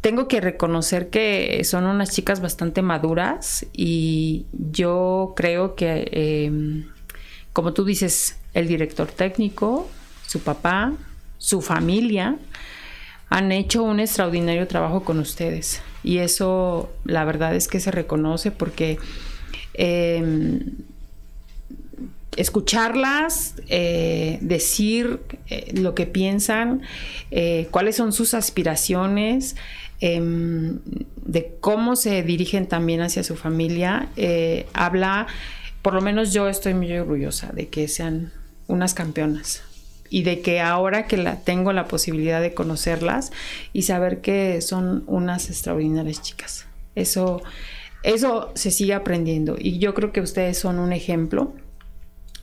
[0.02, 6.86] tengo que reconocer que son unas chicas bastante maduras y yo creo que, em,
[7.54, 9.88] como tú dices, el director técnico,
[10.26, 10.94] su papá,
[11.38, 12.38] su familia,
[13.30, 15.82] han hecho un extraordinario trabajo con ustedes.
[16.04, 18.98] Y eso, la verdad es que se reconoce porque
[19.74, 20.62] em,
[22.36, 26.82] escucharlas, eh, decir eh, lo que piensan,
[27.30, 29.56] eh, cuáles son sus aspiraciones,
[30.02, 30.80] em,
[31.26, 34.10] de cómo se dirigen también hacia su familia,
[34.74, 35.28] habla,
[35.82, 38.34] por lo menos yo estoy muy orgullosa de que sean
[38.68, 39.64] unas campeonas
[40.12, 43.32] y de que ahora que la, tengo la posibilidad de conocerlas
[43.72, 46.68] y saber que son unas extraordinarias chicas.
[46.96, 47.42] Eso,
[48.04, 51.54] eso se sigue aprendiendo y yo creo que ustedes son un ejemplo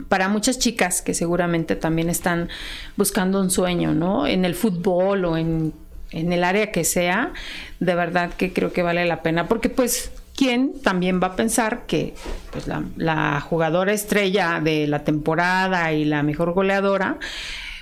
[0.09, 2.49] para muchas chicas que seguramente también están
[2.97, 4.27] buscando un sueño, ¿no?
[4.27, 5.75] En el fútbol o en,
[6.11, 7.33] el área que sea,
[7.81, 11.87] de verdad que creo que vale la pena, porque pues ¿quién también va a pensar
[11.87, 12.15] que
[12.53, 17.19] pues, la, jugadora estrella de la temporada y la mejor goleadora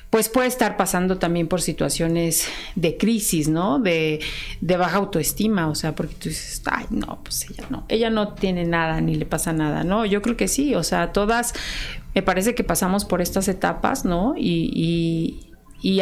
[0.09, 3.81] pues puede estar pasando también por situaciones de crisis, ¿no?
[3.81, 4.21] De,
[4.61, 8.33] de, baja autoestima, o sea, porque tú dices, ay, no, pues ella no, ella no
[8.33, 10.07] tiene nada, ni le pasa nada, ¿no?
[10.07, 11.53] Yo creo que sí, o sea, todas,
[12.15, 14.35] me parece que pasamos por estas etapas, ¿no?
[14.39, 15.46] y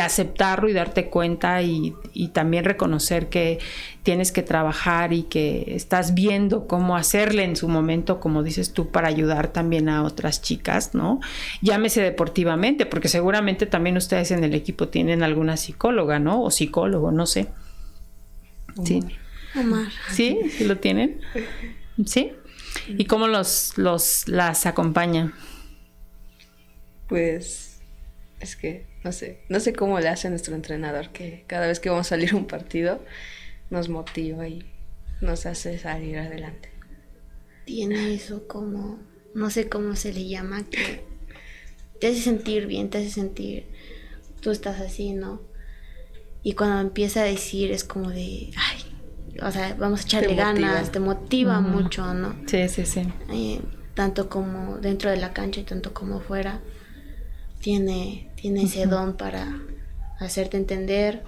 [0.00, 1.94] aceptarlo y darte cuenta y,
[2.32, 3.58] también reconocer que
[4.02, 8.90] tienes que trabajar y que estás viendo cómo hacerle en su momento, como dices tú,
[8.90, 11.20] para ayudar también a otras chicas, ¿no?
[11.60, 16.42] Llámese deportivamente, porque seguramente también ustedes en el equipo tienen alguna psicóloga, ¿no?
[16.42, 17.48] O psicólogo, no sé.
[18.84, 19.00] Sí.
[19.54, 19.88] Omar.
[20.10, 20.38] ¿Sí?
[20.56, 21.20] ¿Sí lo tienen?
[22.06, 22.32] ¿Sí?
[22.88, 25.34] ¿Y cómo los, los las acompañan?
[27.08, 27.80] Pues
[28.40, 31.90] es que no sé, no sé cómo le hace nuestro entrenador que cada vez que
[31.90, 33.00] vamos a salir a un partido
[33.70, 34.64] nos motiva y
[35.20, 36.70] nos hace salir adelante.
[37.66, 38.98] Tiene eso como,
[39.34, 41.04] no sé cómo se le llama, que
[42.00, 43.66] te hace sentir bien, te hace sentir,
[44.40, 45.42] tú estás así, ¿no?
[46.42, 48.94] Y cuando empieza a decir es como de, ay,
[49.42, 52.36] o sea, vamos a echarle ganas, te motiva mucho, ¿no?
[52.46, 53.02] Sí, sí, sí.
[53.30, 53.60] Eh,
[53.94, 56.60] tanto como dentro de la cancha y tanto como fuera
[57.60, 59.58] tiene, tiene ese don para
[60.20, 61.22] hacerte entender,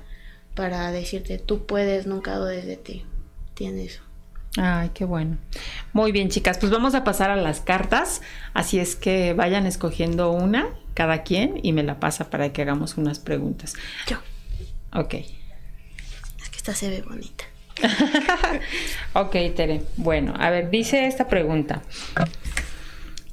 [0.55, 3.07] para decirte, tú puedes, nunca dudes de ti.
[3.55, 4.03] Tiene eso.
[4.59, 5.39] Ay, qué bueno.
[5.95, 8.21] Muy bien, chicas, pues vamos a pasar a las cartas.
[8.53, 12.99] Así es que vayan escogiendo una, cada quien, y me la pasa para que hagamos
[12.99, 13.73] unas preguntas.
[14.07, 14.19] Yo.
[14.93, 15.15] Ok.
[15.15, 17.45] Es que esta se ve bonita.
[19.15, 19.85] ok, Tere.
[19.97, 21.81] Bueno, a ver, dice esta pregunta.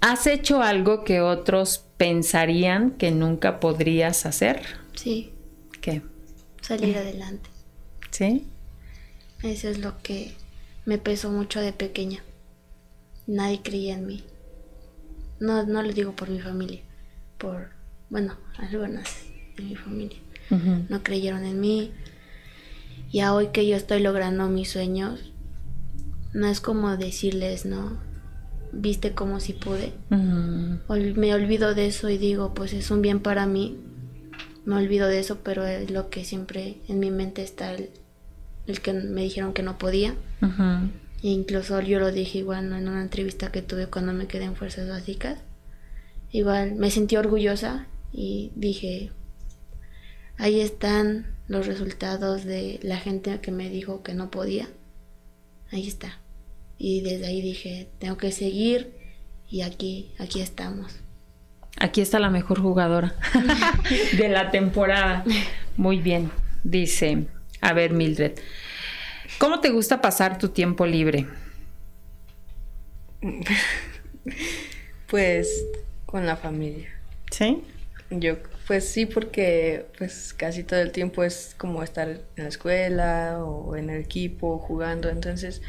[0.06, 4.62] ¿Has hecho algo que otros pensarían que nunca podrías hacer?
[4.95, 5.32] Sí.
[5.80, 6.01] ¿Qué?
[6.60, 7.49] Salir adelante.
[8.12, 8.45] ¿Sí?
[9.43, 10.34] Eso es lo que
[10.84, 12.22] me pesó mucho de pequeña.
[13.28, 14.26] Nadie creía en mí.
[15.39, 16.82] No, no lo digo por mi familia,
[17.38, 17.70] por,
[18.10, 19.10] bueno, algunas
[19.56, 20.20] de mi familia.
[20.89, 21.93] No creyeron en mí.
[23.10, 25.32] Y a hoy que yo estoy logrando mis sueños,
[26.34, 28.01] no es como decirles, no,
[28.74, 29.93] viste como si pude.
[30.09, 33.78] Me olvido de eso y digo, pues es un bien para mí.
[34.65, 37.89] Me olvido de eso, pero es lo que siempre en mi mente está el,
[38.67, 40.15] el que me dijeron que no podía.
[40.41, 44.55] E incluso yo lo dije igual en una entrevista que tuve cuando me quedé en
[44.55, 45.39] Fuerzas Básicas.
[46.32, 49.11] Igual me sentí orgullosa y dije,
[50.38, 54.67] ahí están los resultados de la gente que me dijo que no podía.
[55.71, 56.22] Ahí está.
[56.78, 58.93] Y desde ahí dije, tengo que seguir
[59.49, 60.95] y aquí, aquí estamos.
[61.80, 63.15] Aquí está la mejor jugadora
[64.17, 65.24] de la temporada.
[65.78, 66.32] Muy bien,
[66.63, 67.26] dice,
[67.61, 68.34] a ver Mildred,
[69.39, 71.28] ¿cómo te gusta pasar tu tiempo libre?
[75.07, 75.63] Pues
[76.07, 76.89] con la familia.
[77.30, 77.61] ¿Sí?
[78.09, 83.38] Yo, pues sí, porque pues casi todo el tiempo es como estar en la escuela
[83.43, 85.61] o en el equipo jugando, entonces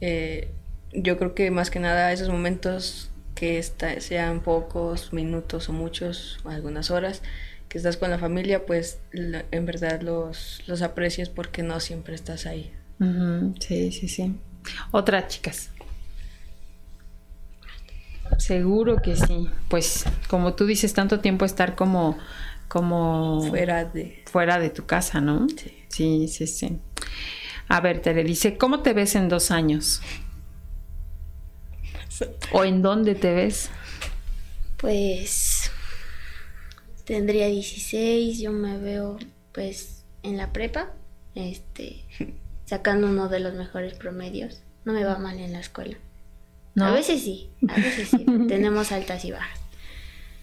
[0.00, 0.52] eh,
[0.92, 6.48] yo creo que más que nada esos momentos que sean pocos minutos o muchos, o
[6.48, 7.22] algunas horas,
[7.68, 12.46] que estás con la familia, pues en verdad los, los aprecias porque no siempre estás
[12.46, 12.72] ahí.
[13.60, 14.34] Sí, sí, sí.
[14.90, 15.70] Otras chicas.
[18.38, 19.48] Seguro que sí.
[19.68, 22.18] Pues como tú dices, tanto tiempo estar como
[22.66, 25.46] como fuera de fuera de tu casa, ¿no?
[25.48, 26.46] Sí, sí, sí.
[26.46, 26.78] sí.
[27.68, 30.00] A ver, te le dice, ¿cómo te ves en dos años?
[32.52, 33.70] ¿O en dónde te ves?
[34.78, 35.70] Pues
[37.04, 39.18] tendría 16, yo me veo
[39.52, 40.92] pues en la prepa,
[41.34, 42.04] este,
[42.64, 44.62] sacando uno de los mejores promedios.
[44.84, 45.96] No me va mal en la escuela.
[46.80, 48.24] A veces sí, a veces sí.
[48.48, 49.58] Tenemos altas y bajas.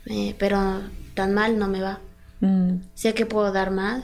[0.07, 0.81] Eh, pero
[1.13, 2.01] tan mal no me va.
[2.41, 2.77] Mm.
[2.93, 4.03] Sé que puedo dar más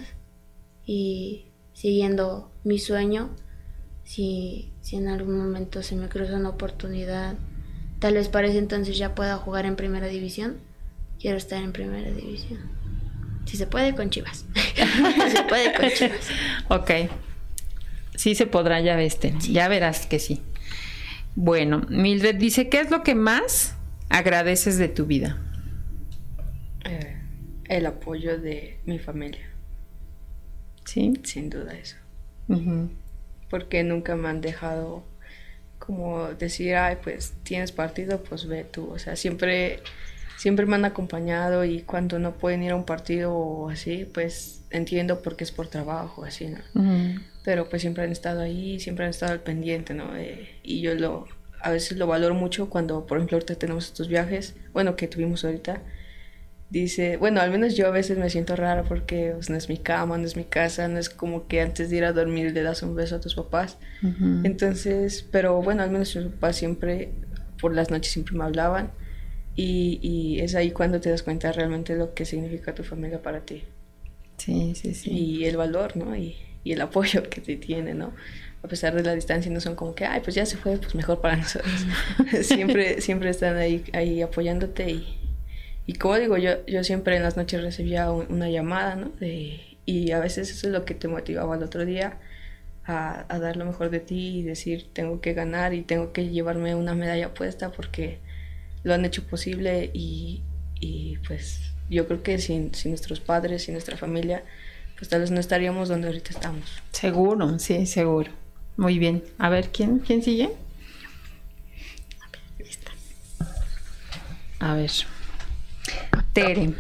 [0.86, 3.30] y siguiendo mi sueño,
[4.04, 7.36] si, si en algún momento se me cruza una oportunidad,
[8.00, 10.58] tal vez para ese entonces ya pueda jugar en primera división,
[11.20, 12.60] quiero estar en primera división.
[13.46, 14.46] Si se puede con Chivas.
[15.32, 16.30] se puede con Chivas.
[16.70, 16.92] Ok.
[18.16, 20.42] Sí se podrá, ya ves, ya verás que sí.
[21.36, 23.76] Bueno, Mildred dice, ¿qué es lo que más
[24.10, 25.42] agradeces de tu vida?
[26.86, 27.18] Eh,
[27.66, 29.50] el apoyo de mi familia.
[30.86, 31.14] Sí.
[31.24, 31.96] Sin duda eso.
[33.50, 35.04] Porque nunca me han dejado
[35.80, 38.92] como decir, ay, pues tienes partido, pues ve tú.
[38.92, 39.80] O sea, siempre,
[40.38, 44.64] siempre me han acompañado y cuando no pueden ir a un partido o así, pues
[44.70, 46.60] entiendo porque es por trabajo, así, ¿no?
[47.44, 50.16] Pero pues siempre han estado ahí, siempre han estado al pendiente, ¿no?
[50.16, 51.28] Eh, y yo lo,
[51.62, 55.44] a veces lo valoro mucho cuando, por ejemplo, ahorita tenemos estos viajes, bueno, que tuvimos
[55.44, 55.82] ahorita,
[56.72, 59.78] dice, bueno, al menos yo a veces me siento rara porque pues, no es mi
[59.78, 62.64] cama, no es mi casa, no es como que antes de ir a dormir le
[62.64, 63.78] das un beso a tus papás.
[64.44, 67.12] Entonces, pero bueno, al menos mis papás siempre,
[67.60, 68.92] por las noches siempre me hablaban
[69.56, 73.42] y, y, es ahí cuando te das cuenta realmente lo que significa tu familia para
[73.42, 73.66] ti.
[74.38, 75.12] Sí, sí, sí.
[75.12, 76.16] Y el valor, ¿no?
[76.16, 78.14] Y, y el apoyo que te tiene, ¿no?
[78.64, 80.96] A pesar de la distancia, no son como que, ay, pues ya se fue, pues
[80.96, 81.86] mejor para nosotros.
[82.44, 85.21] siempre, siempre están ahí, ahí apoyándote y,
[85.86, 89.12] y como digo, yo, yo siempre en las noches recibía una llamada, ¿no?
[89.86, 92.20] y a veces eso es lo que te motivaba al otro día
[92.86, 96.30] a, a, dar lo mejor de ti y decir, tengo que ganar y tengo que
[96.30, 98.20] llevarme una medalla puesta porque
[98.84, 100.44] lo han hecho posible y,
[100.80, 104.44] y pues yo creo que sin, sin nuestros padres, sin nuestra familia,
[104.98, 106.82] pues tal vez no estaríamos donde ahorita estamos.
[106.92, 108.32] Seguro, sí, seguro.
[108.78, 109.24] Muy bien.
[109.38, 110.50] A ver, ¿quién, quién sigue?
[114.60, 114.92] A ver.
[116.34, 116.74] Tere.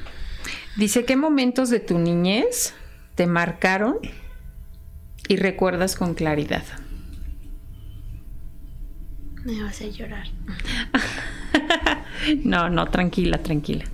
[0.78, 2.74] Dice, ¿qué momentos de tu niñez
[3.16, 3.98] te marcaron
[5.28, 6.64] y recuerdas con claridad?
[9.44, 10.28] Me vas a llorar.
[12.44, 13.86] no, no, tranquila, tranquila.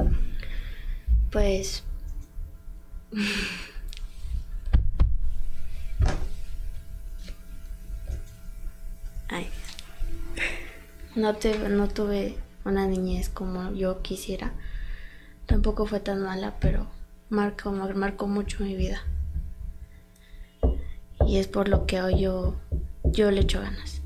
[1.32, 1.84] Pues...
[9.30, 9.48] Ay.
[11.16, 14.54] No, te, no tuve una niñez como yo quisiera
[15.48, 16.86] Tampoco fue tan mala, pero
[17.30, 19.02] marcó, marcó mucho mi vida.
[21.26, 22.56] Y es por lo que hoy yo,
[23.04, 24.02] yo le echo ganas.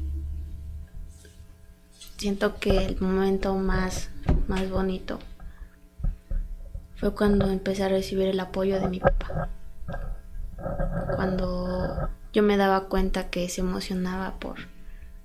[2.17, 4.09] Siento que el momento más,
[4.47, 5.19] más bonito
[6.97, 9.49] fue cuando empecé a recibir el apoyo de mi papá.
[11.15, 14.57] Cuando yo me daba cuenta que se emocionaba por,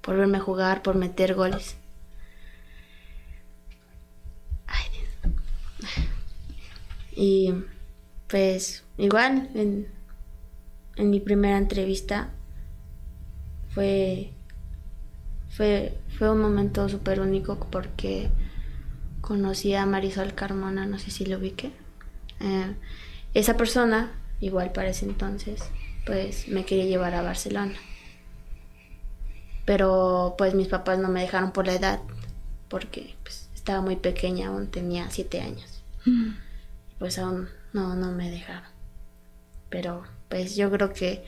[0.01, 1.77] por verme jugar, por meter goles.
[7.17, 7.55] Y
[8.29, 9.89] pues igual en,
[10.99, 12.31] mi primera entrevista
[13.71, 14.33] fue,
[15.49, 18.31] fue, fue un momento súper único porque
[19.23, 21.73] conocí a Marisol Carmona, no sé si lo ubiqué.
[22.41, 22.75] Eh,
[23.35, 25.63] esa persona, igual para ese entonces,
[26.05, 27.75] pues me quería llevar a Barcelona.
[29.65, 32.01] Pero pues mis papás no me dejaron por la edad,
[32.69, 35.83] porque pues, estaba muy pequeña, aún tenía siete años.
[36.99, 38.71] Pues aún no, no me dejaron.
[39.69, 41.25] Pero pues yo creo que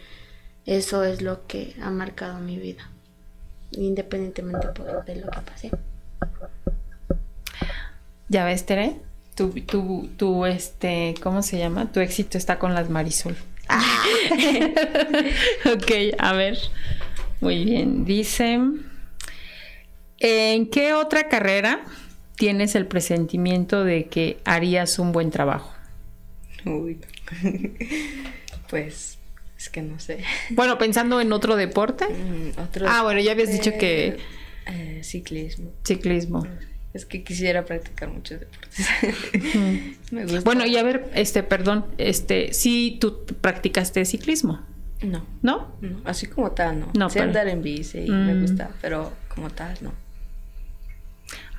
[0.67, 2.91] eso es lo que ha marcado mi vida,
[3.73, 4.69] independientemente
[5.07, 5.71] de lo que pasé.
[8.29, 9.01] Ya ves, Tere,
[9.35, 11.91] tu, tu, tu, este, ¿cómo se llama?
[11.91, 13.37] Tu éxito está con las Marisol.
[13.69, 14.05] Ah.
[15.75, 16.59] ok, a ver.
[17.41, 18.05] Muy bien.
[18.05, 18.61] Dice,
[20.19, 21.85] ¿en qué otra carrera
[22.39, 25.75] tienes el presentimiento de que harías un buen trabajo?
[26.65, 27.01] Uy,
[28.71, 29.19] pues
[29.59, 30.23] es que no sé.
[30.51, 32.07] Bueno, pensando en otro deporte.
[32.07, 34.19] Mm, ah, bueno, ya habías dicho que...
[34.67, 35.73] Eh, ciclismo.
[35.85, 36.47] Ciclismo.
[36.95, 38.87] Es que quisiera practicar muchos deportes.
[40.13, 40.41] Me gusta.
[40.41, 44.65] Bueno, y a ver, este, perdón, este, sí, tú practicaste ciclismo.
[45.03, 45.27] No.
[45.43, 45.77] ¿No?
[46.05, 46.91] así como tal, no.
[46.93, 48.41] no sé andar en bici y me mm.
[48.41, 49.93] gusta, pero como tal, no.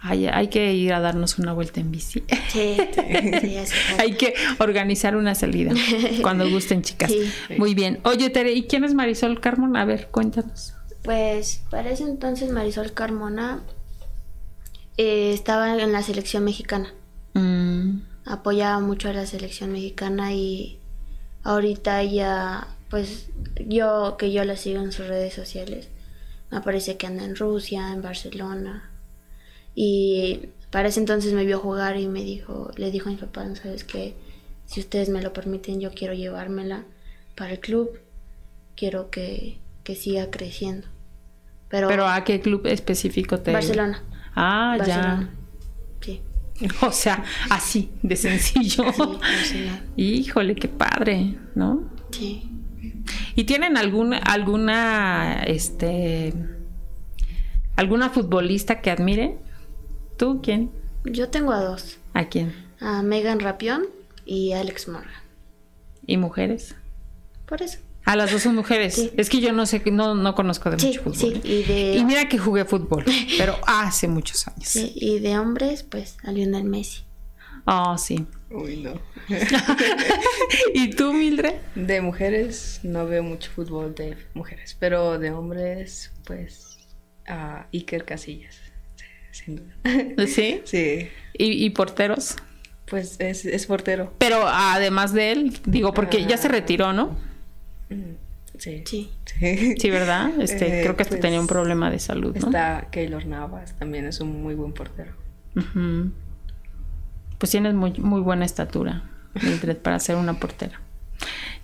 [0.02, 2.24] Hay que ir a darnos una vuelta en bici.
[2.50, 2.78] Sí,
[3.97, 5.74] hay que organizar una salida
[6.22, 7.12] cuando gusten, chicas.
[7.58, 8.00] Muy bien.
[8.04, 9.82] Oye, Tere, ¿y quién es Marisol Carmona?
[9.82, 10.74] A ver, cuéntanos.
[11.04, 13.62] Pues para ese entonces Marisol Carmona
[14.97, 16.93] eh, estaba en la selección mexicana.
[17.34, 18.02] Mm.
[18.26, 20.80] Apoyaba mucho a la selección mexicana y
[21.43, 23.28] ahorita ella pues
[23.66, 25.89] yo que yo la sigo en sus redes sociales,
[26.52, 28.88] me parece que anda en Rusia, en Barcelona.
[29.82, 33.45] Y para ese entonces me vio jugar y me dijo, le dijo a mi papá,
[33.55, 34.13] ¿sabes qué?
[34.65, 36.84] Si ustedes me lo permiten, yo quiero llevármela
[37.34, 37.89] para el club.
[38.75, 40.86] Quiero que, que siga creciendo.
[41.69, 43.53] Pero, ¿Pero a qué club específico te...
[43.53, 44.03] Barcelona.
[44.36, 45.30] Ah, ya.
[46.01, 46.21] Sí.
[46.82, 48.84] O sea, así, de sencillo.
[49.45, 49.65] Sí,
[49.95, 51.89] Híjole, qué padre, ¿no?
[52.11, 52.51] Sí.
[53.34, 56.34] ¿Y tienen alguna, alguna, este,
[57.77, 59.38] alguna futbolista que admire?
[60.20, 60.70] ¿Tú quién?
[61.05, 61.97] Yo tengo a dos.
[62.13, 62.53] ¿A quién?
[62.82, 63.86] A Megan Rapión
[64.26, 65.24] y Alex Morgan.
[66.05, 66.76] ¿Y mujeres?
[67.45, 67.80] Por eso.
[68.03, 69.11] A las dos son mujeres.
[69.15, 71.41] Es que yo no sé, no, no conozco de mucho fútbol.
[71.41, 73.05] Sí, y, mira que jugué fútbol,
[73.38, 74.67] pero hace muchos años.
[74.67, 77.03] Sí, y de hombres, pues a Lionel Messi.
[77.63, 78.26] Oh, sí.
[78.51, 78.99] Uy, no.
[80.74, 81.55] ¿Y tú, Mildred?
[81.76, 86.78] De mujeres no veo mucho fútbol de mujeres, pero de hombres, pues
[87.26, 88.57] a Iker Casillas,
[89.43, 90.27] sin duda.
[90.27, 90.61] ¿Sí?
[90.65, 91.09] Sí.
[91.33, 92.35] ¿Y, porteros?
[92.85, 94.13] Pues es, es, portero.
[94.17, 97.17] Pero además de él, digo, porque ya se retiró, ¿no?
[98.57, 98.83] Sí.
[98.85, 99.09] Sí.
[99.77, 100.31] Sí, ¿verdad?
[100.41, 102.47] Este, eh, creo que hasta tenía un pues, problema de salud, ¿no?
[102.47, 105.13] Está Keylor Navas, también es un muy buen portero.
[107.37, 109.09] Pues tienes muy, muy buena estatura,
[109.41, 110.81] Mildred, para ser una portera.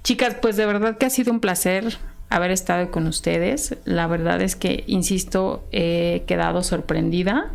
[0.04, 1.98] Chicas, pues de verdad que ha sido un placer
[2.30, 3.76] haber estado con ustedes.
[3.86, 7.52] La verdad es que, insisto, he quedado sorprendida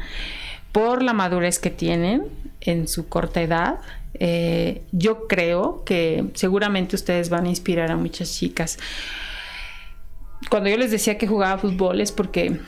[0.73, 2.25] por la madurez que tienen
[2.61, 3.81] en su corta edad
[4.15, 8.79] eh, yo creo que seguramente ustedes van a inspirar a muchas chicas.
[10.49, 12.61] Cuando yo les decía que jugaba fútbol es porque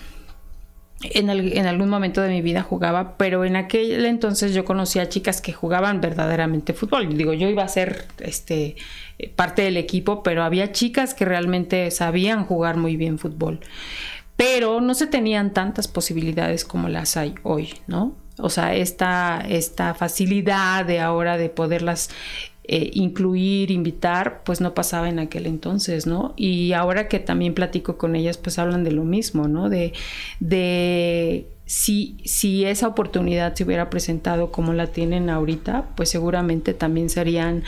[1.02, 5.52] en, algún momento de mi vida jugaba, pero en aquel entonces yo conocía chicas que
[5.52, 7.16] jugaban verdaderamente fútbol.
[7.16, 8.76] Digo, yo iba a ser este,
[9.36, 13.60] parte del equipo, pero había chicas que realmente sabían jugar muy bien fútbol.
[14.36, 18.16] Pero no se tenían tantas posibilidades como las hay hoy, ¿no?
[18.38, 22.10] O sea, esta, esta facilidad de ahora de poderlas
[22.64, 26.32] eh, incluir, invitar, pues no pasaba en aquel entonces, ¿no?
[26.36, 29.68] Y ahora que también platico con ellas, pues hablan de lo mismo, ¿no?
[29.68, 29.92] De,
[30.38, 37.08] de si, si esa oportunidad se hubiera presentado como la tienen ahorita, pues seguramente también
[37.08, 37.64] serían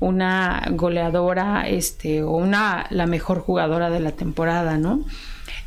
[0.00, 5.04] una goleadora, este, o una, la mejor jugadora de la temporada, ¿no?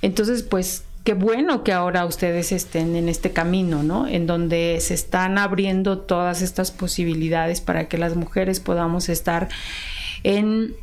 [0.01, 4.07] Entonces, pues qué bueno que ahora ustedes estén en este camino, ¿no?
[4.07, 9.49] En donde se están abriendo todas estas posibilidades para que las mujeres podamos estar
[10.23, 10.73] en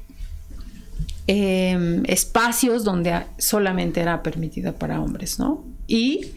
[1.27, 5.64] em, espacios donde solamente era permitida para hombres, ¿no?
[5.87, 6.33] Y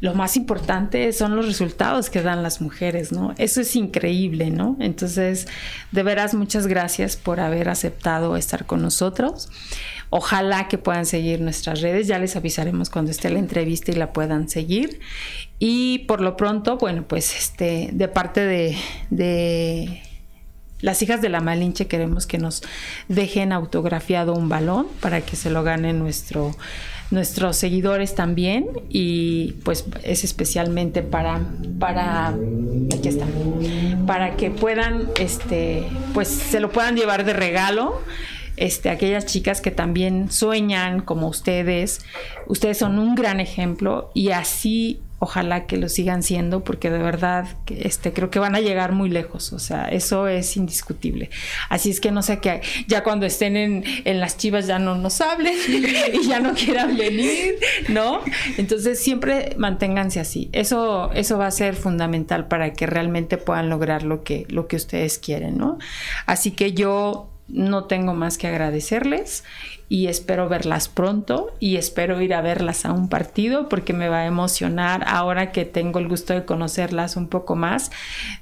[0.00, 3.34] lo más importante son los resultados que dan las mujeres, ¿no?
[3.38, 4.76] Eso es increíble, ¿no?
[4.80, 5.46] Entonces,
[5.92, 9.48] de veras, muchas gracias por haber aceptado estar con nosotros.
[10.14, 14.12] Ojalá que puedan seguir nuestras redes, ya les avisaremos cuando esté la entrevista y la
[14.12, 15.00] puedan seguir.
[15.58, 18.44] Y por lo pronto, bueno, pues este, de parte
[19.10, 20.02] de,
[20.82, 22.62] las hijas de la Malinche queremos que nos
[23.08, 26.54] dejen autografiado un balón para que se lo gane nuestro
[27.10, 28.66] nuestros seguidores también.
[28.90, 31.40] Y pues es especialmente para
[31.78, 32.36] para
[32.92, 33.24] aquí está
[34.06, 38.02] para que puedan este pues se lo puedan llevar de regalo
[38.62, 42.00] este, aquellas chicas que también sueñan como ustedes.
[42.46, 47.46] Ustedes son un gran ejemplo y así ojalá que lo sigan siendo porque de verdad
[47.68, 51.30] este, creo que van a llegar muy lejos, o sea, eso es indiscutible.
[51.68, 55.20] Así es que no sé qué, ya cuando estén en, las chivas ya no nos
[55.20, 55.54] hablen
[56.12, 57.56] y ya no quieran venir,
[57.88, 58.20] ¿no?
[58.58, 60.50] Entonces siempre manténganse así.
[60.52, 64.76] Eso, eso va a ser fundamental para que realmente puedan lograr lo que, lo que
[64.76, 65.78] ustedes quieren, ¿no?
[66.26, 69.44] Así que yo no tengo más que agradecerles
[69.88, 74.20] y espero verlas pronto y espero ir a verlas a un partido porque me va
[74.20, 77.90] a emocionar ahora que tengo el gusto de conocerlas un poco más,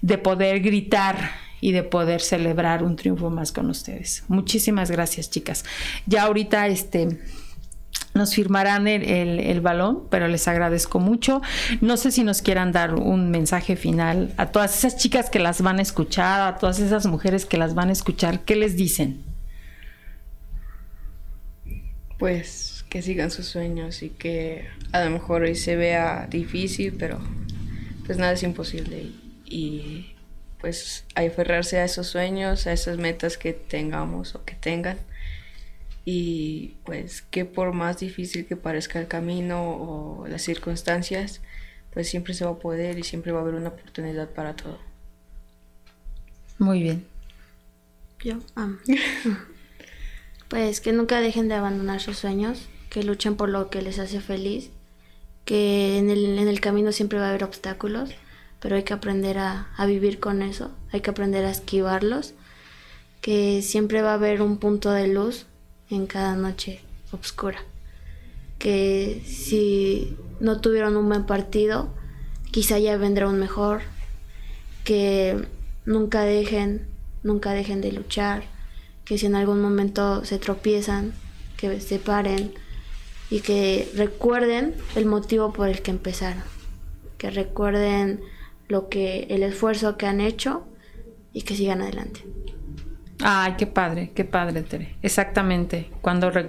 [0.01, 4.25] de poder gritar y de poder celebrar un triunfo más con ustedes.
[4.29, 5.65] Muchísimas gracias, chicas.
[6.07, 7.19] Ya ahorita este
[8.21, 11.41] nos firmarán el, balón, pero les agradezco mucho.
[11.81, 15.63] No sé si nos quieran dar un mensaje final a todas esas chicas que las
[15.63, 19.25] van a escuchar, a todas esas mujeres que las van a escuchar, ¿qué les dicen?
[22.19, 27.19] Pues que sigan sus sueños y que a lo mejor hoy se vea difícil, pero
[28.05, 29.17] pues nada es imposible y,
[29.47, 30.15] y
[30.61, 34.99] pues aferrarse a esos sueños, a esas metas que tengamos o que tengan
[36.13, 41.41] y pues que por más difícil que parezca el camino o las circunstancias,
[41.93, 44.79] pues siempre se va a poder y siempre va a haber una oportunidad para todo.
[46.59, 47.07] Muy bien.
[48.25, 48.79] Yo amo.
[50.49, 54.21] Pues que nunca dejen de abandonar sus sueños, que luchen por lo que les hace
[54.21, 54.71] feliz,
[55.45, 58.11] que en el, en el camino siempre va a haber obstáculos,
[58.59, 62.35] pero hay que aprender a, a vivir con eso, hay que aprender a esquivarlos,
[63.21, 65.47] que siempre va a haber un punto de luz
[65.91, 66.81] en cada noche
[67.13, 67.59] oscura,
[68.59, 71.89] que si no tuvieron un buen partido,
[72.51, 73.83] quizá ya vendrá un mejor,
[74.85, 75.45] que
[75.85, 76.87] nunca dejen,
[77.23, 78.45] nunca dejen de luchar,
[79.05, 81.13] que si en algún momento se tropiezan,
[81.57, 82.53] que se paren.
[83.33, 86.43] Y que recuerden el motivo por el que empezaron,
[87.17, 88.21] que recuerden
[88.67, 90.65] lo que el esfuerzo que han hecho
[91.33, 92.25] y que sigan adelante.
[93.23, 94.95] Ay, qué padre, qué padre, Tere.
[95.03, 95.91] Exactamente.
[96.01, 96.49] Cuando eh,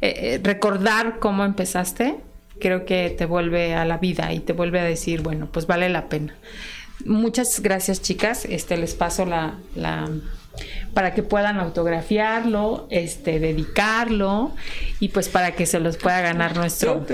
[0.00, 2.16] eh, recordar cómo empezaste,
[2.60, 5.88] creo que te vuelve a la vida y te vuelve a decir, bueno, pues vale
[5.88, 6.34] la pena.
[7.04, 8.44] Muchas gracias, chicas.
[8.44, 10.08] Este les paso la, la
[10.94, 14.52] para que puedan autografiarlo, este, dedicarlo
[14.98, 17.06] y pues para que se los pueda ganar nuestro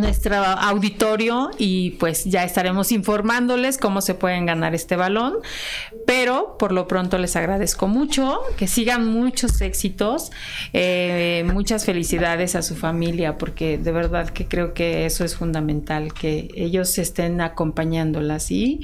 [0.00, 5.34] nuestro auditorio y pues ya estaremos informándoles cómo se pueden ganar este balón.
[6.06, 10.30] Pero por lo pronto les agradezco mucho, que sigan muchos éxitos,
[10.72, 16.12] eh, muchas felicidades a su familia, porque de verdad que creo que eso es fundamental,
[16.12, 18.80] que ellos estén acompañándolas y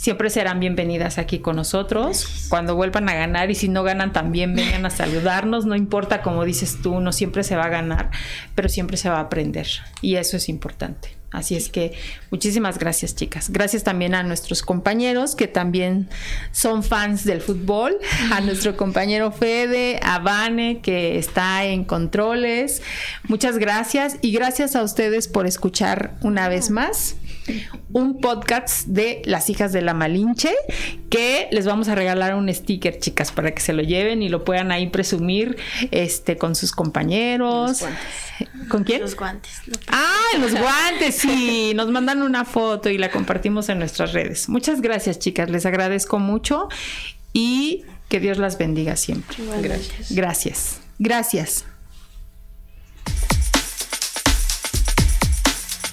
[0.00, 2.46] siempre serán bienvenidas aquí con nosotros.
[2.48, 6.46] Cuando vuelvan a ganar y si no ganan también vengan a saludarnos, no importa como
[6.46, 8.10] dices tú, no siempre se va a ganar,
[8.54, 9.66] pero siempre se va a aprender.
[10.00, 11.10] Y eso es importante.
[11.32, 11.92] Así es que
[12.30, 13.50] muchísimas gracias chicas.
[13.50, 16.08] Gracias también a nuestros compañeros que también
[16.50, 17.98] son fans del fútbol,
[18.32, 22.80] a nuestro compañero Fede, a Vane que está en controles.
[23.28, 24.16] Muchas gracias.
[24.22, 27.16] Y gracias a ustedes por escuchar una vez más
[27.92, 30.54] un podcast de las hijas de la Malinche
[31.10, 34.44] que les vamos a regalar un sticker, chicas, para que se lo lleven y lo
[34.44, 35.56] puedan ahí presumir
[35.90, 37.84] este con sus compañeros.
[38.68, 39.00] ¿Con quién?
[39.00, 39.60] Los guantes.
[39.88, 41.72] Ah, los guantes, sí.
[41.74, 44.48] Nos mandan una foto y la compartimos en nuestras redes.
[44.48, 45.50] Muchas gracias, chicas.
[45.50, 46.68] Les agradezco mucho
[47.32, 49.36] y que Dios las bendiga siempre.
[49.60, 50.12] Gracias.
[50.12, 50.80] Gracias.
[50.98, 51.64] Gracias.